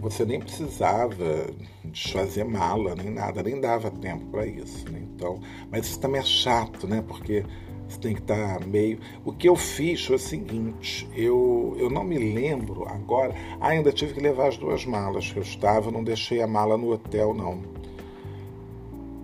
você 0.00 0.24
nem 0.24 0.40
precisava 0.40 1.46
desfazer 1.84 2.44
mala, 2.44 2.94
nem 2.94 3.10
nada, 3.10 3.42
nem 3.42 3.60
dava 3.60 3.90
tempo 3.90 4.24
para 4.26 4.46
isso. 4.46 4.90
Né? 4.90 5.02
Então, 5.14 5.40
mas 5.70 5.86
isso 5.86 6.00
também 6.00 6.20
é 6.20 6.24
chato, 6.24 6.88
né? 6.88 7.04
Porque 7.06 7.44
você 7.86 8.00
tem 8.00 8.14
que 8.14 8.22
estar 8.22 8.58
tá 8.58 8.66
meio. 8.66 8.98
O 9.24 9.32
que 9.32 9.46
eu 9.46 9.54
fiz 9.54 10.06
foi 10.06 10.16
o 10.16 10.18
seguinte: 10.18 11.06
eu, 11.14 11.76
eu 11.78 11.90
não 11.90 12.02
me 12.02 12.16
lembro 12.18 12.88
agora. 12.88 13.34
Ah, 13.60 13.68
ainda 13.68 13.92
tive 13.92 14.14
que 14.14 14.20
levar 14.20 14.48
as 14.48 14.56
duas 14.56 14.86
malas 14.86 15.30
que 15.30 15.38
eu 15.38 15.42
estava, 15.42 15.90
não 15.90 16.02
deixei 16.02 16.40
a 16.40 16.46
mala 16.46 16.78
no 16.78 16.92
hotel, 16.92 17.34
não. 17.34 17.62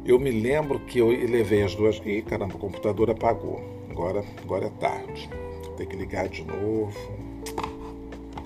Eu 0.05 0.19
me 0.19 0.31
lembro 0.31 0.79
que 0.81 0.99
eu 0.99 1.09
levei 1.09 1.63
as 1.63 1.75
duas. 1.75 2.01
Ih, 2.05 2.23
caramba, 2.23 2.55
o 2.55 2.59
computador 2.59 3.11
apagou. 3.11 3.61
Agora, 3.91 4.23
agora 4.43 4.67
é 4.67 4.71
tarde. 4.71 5.29
Tem 5.77 5.87
que 5.87 5.97
ligar 5.97 6.29
de 6.29 6.45
novo. 6.45 7.30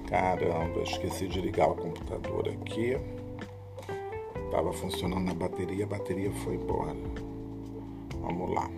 Caramba, 0.09 0.83
esqueci 0.83 1.27
de 1.27 1.41
ligar 1.41 1.71
o 1.71 1.75
computador 1.75 2.49
aqui. 2.49 2.97
Estava 4.45 4.73
funcionando 4.73 5.25
na 5.25 5.35
bateria, 5.35 5.85
a 5.85 5.89
bateria 5.89 6.31
foi 6.45 6.55
embora. 6.55 6.97
Vamos 8.21 8.55
lá. 8.55 8.71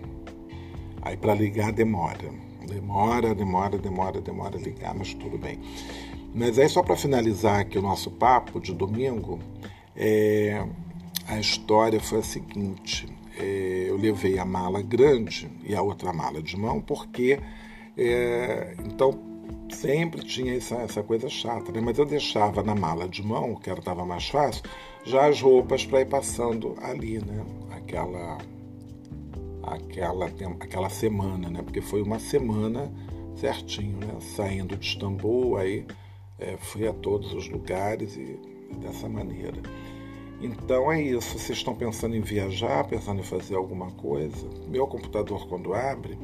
Aí 1.01 1.17
para 1.17 1.33
ligar 1.33 1.71
demora. 1.71 2.31
Demora, 2.65 3.35
demora, 3.35 3.77
demora, 3.77 4.21
demora 4.21 4.57
ligar, 4.57 4.95
mas 4.95 5.13
tudo 5.13 5.37
bem. 5.37 5.59
Mas 6.33 6.57
aí 6.59 6.67
só 6.67 6.81
para 6.81 6.95
finalizar 6.95 7.61
aqui 7.61 7.77
o 7.77 7.81
nosso 7.81 8.11
papo 8.11 8.59
de 8.59 8.73
domingo, 8.73 9.39
é, 9.95 10.65
a 11.27 11.39
história 11.39 11.99
foi 11.99 12.19
a 12.19 12.23
seguinte. 12.23 13.07
É, 13.37 13.85
eu 13.87 13.97
levei 13.97 14.39
a 14.39 14.45
mala 14.45 14.81
grande 14.81 15.49
e 15.63 15.75
a 15.75 15.81
outra 15.81 16.11
mala 16.11 16.41
de 16.41 16.57
mão, 16.57 16.81
porque 16.81 17.39
é, 17.97 18.75
então 18.85 19.26
sempre 19.69 20.23
tinha 20.23 20.55
essa, 20.55 20.75
essa 20.75 21.03
coisa 21.03 21.29
chata, 21.29 21.71
né? 21.71 21.81
mas 21.81 21.97
eu 21.97 22.05
deixava 22.05 22.63
na 22.63 22.75
mala 22.75 23.07
de 23.07 23.23
mão, 23.23 23.55
que 23.55 23.69
era 23.69 23.79
estava 23.79 24.05
mais 24.05 24.27
fácil, 24.27 24.63
já 25.03 25.27
as 25.27 25.41
roupas 25.41 25.85
para 25.85 26.01
ir 26.01 26.07
passando 26.07 26.75
ali, 26.81 27.19
né? 27.19 27.45
Aquela, 27.71 28.37
aquela, 29.63 30.25
aquela 30.59 30.89
semana, 30.89 31.49
né? 31.49 31.61
Porque 31.61 31.81
foi 31.81 32.01
uma 32.01 32.19
semana 32.19 32.91
certinho, 33.35 33.97
né? 33.97 34.19
Saindo 34.19 34.75
de 34.75 34.85
Istambul, 34.85 35.57
aí 35.57 35.85
é, 36.39 36.57
fui 36.57 36.87
a 36.87 36.93
todos 36.93 37.33
os 37.33 37.47
lugares 37.49 38.15
e 38.15 38.39
dessa 38.81 39.07
maneira. 39.07 39.61
Então 40.41 40.91
é 40.91 41.01
isso. 41.01 41.37
Vocês 41.37 41.57
estão 41.57 41.73
pensando 41.73 42.15
em 42.15 42.21
viajar, 42.21 42.83
pensando 42.85 43.19
em 43.19 43.23
fazer 43.23 43.55
alguma 43.55 43.91
coisa? 43.91 44.47
Meu 44.67 44.85
computador 44.85 45.47
quando 45.47 45.73
abre, 45.73 46.17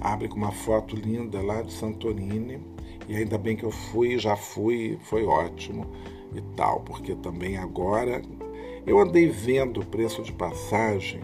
abre 0.00 0.28
com 0.28 0.36
uma 0.36 0.52
foto 0.52 0.94
linda 0.94 1.40
lá 1.42 1.62
de 1.62 1.72
Santorini 1.72 2.75
e 3.08 3.16
ainda 3.16 3.38
bem 3.38 3.56
que 3.56 3.64
eu 3.64 3.70
fui, 3.70 4.18
já 4.18 4.36
fui, 4.36 4.98
foi 5.02 5.24
ótimo 5.24 5.86
e 6.34 6.40
tal, 6.56 6.80
porque 6.80 7.14
também 7.16 7.56
agora 7.56 8.22
eu 8.86 8.98
andei 8.98 9.28
vendo 9.28 9.80
o 9.80 9.86
preço 9.86 10.22
de 10.22 10.32
passagem. 10.32 11.20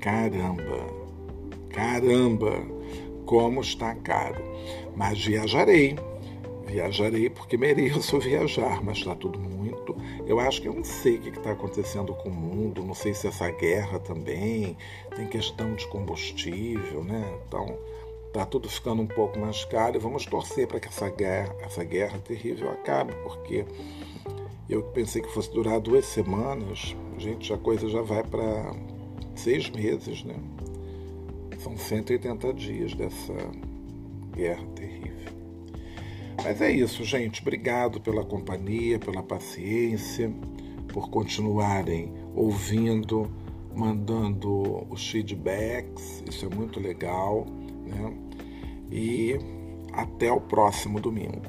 Caramba, 0.00 0.86
caramba, 1.70 2.60
como 3.24 3.60
está 3.60 3.94
caro. 3.94 4.42
Mas 4.96 5.24
viajarei, 5.24 5.96
viajarei 6.66 7.30
porque 7.30 7.56
mereço 7.56 8.18
viajar, 8.20 8.82
mas 8.82 8.98
está 8.98 9.14
tudo 9.14 9.38
muito. 9.38 9.96
Eu 10.26 10.38
acho 10.40 10.62
que 10.62 10.68
eu 10.68 10.74
não 10.74 10.84
sei 10.84 11.16
o 11.16 11.20
que 11.20 11.30
está 11.30 11.52
acontecendo 11.52 12.14
com 12.14 12.28
o 12.28 12.32
mundo, 12.32 12.82
não 12.82 12.94
sei 12.94 13.14
se 13.14 13.26
essa 13.26 13.50
guerra 13.50 13.98
também 13.98 14.76
tem 15.14 15.26
questão 15.26 15.74
de 15.74 15.86
combustível, 15.88 17.04
né? 17.04 17.38
Então 17.46 17.78
Está 18.32 18.46
tudo 18.46 18.66
ficando 18.66 19.02
um 19.02 19.06
pouco 19.06 19.38
mais 19.38 19.62
caro 19.66 19.94
e 19.94 19.98
vamos 19.98 20.24
torcer 20.24 20.66
para 20.66 20.80
que 20.80 20.88
essa 20.88 21.10
guerra, 21.10 21.54
essa 21.60 21.84
guerra 21.84 22.18
terrível 22.18 22.70
acabe, 22.70 23.12
porque 23.22 23.66
eu 24.70 24.82
pensei 24.84 25.20
que 25.20 25.28
fosse 25.28 25.52
durar 25.52 25.78
duas 25.78 26.06
semanas, 26.06 26.96
gente, 27.18 27.52
a 27.52 27.58
coisa 27.58 27.90
já 27.90 28.00
vai 28.00 28.24
para 28.24 28.74
seis 29.34 29.68
meses, 29.68 30.24
né? 30.24 30.34
São 31.58 31.76
180 31.76 32.54
dias 32.54 32.94
dessa 32.94 33.34
guerra 34.34 34.64
terrível. 34.74 35.32
Mas 36.42 36.62
é 36.62 36.72
isso, 36.72 37.04
gente. 37.04 37.42
Obrigado 37.42 38.00
pela 38.00 38.24
companhia, 38.24 38.98
pela 38.98 39.22
paciência, 39.22 40.32
por 40.88 41.10
continuarem 41.10 42.10
ouvindo, 42.34 43.30
mandando 43.76 44.86
os 44.90 45.06
feedbacks. 45.10 46.24
Isso 46.26 46.46
é 46.46 46.48
muito 46.48 46.80
legal. 46.80 47.46
Né? 47.92 48.12
E 48.90 49.38
até 49.92 50.30
o 50.32 50.40
próximo 50.40 51.00
domingo. 51.00 51.42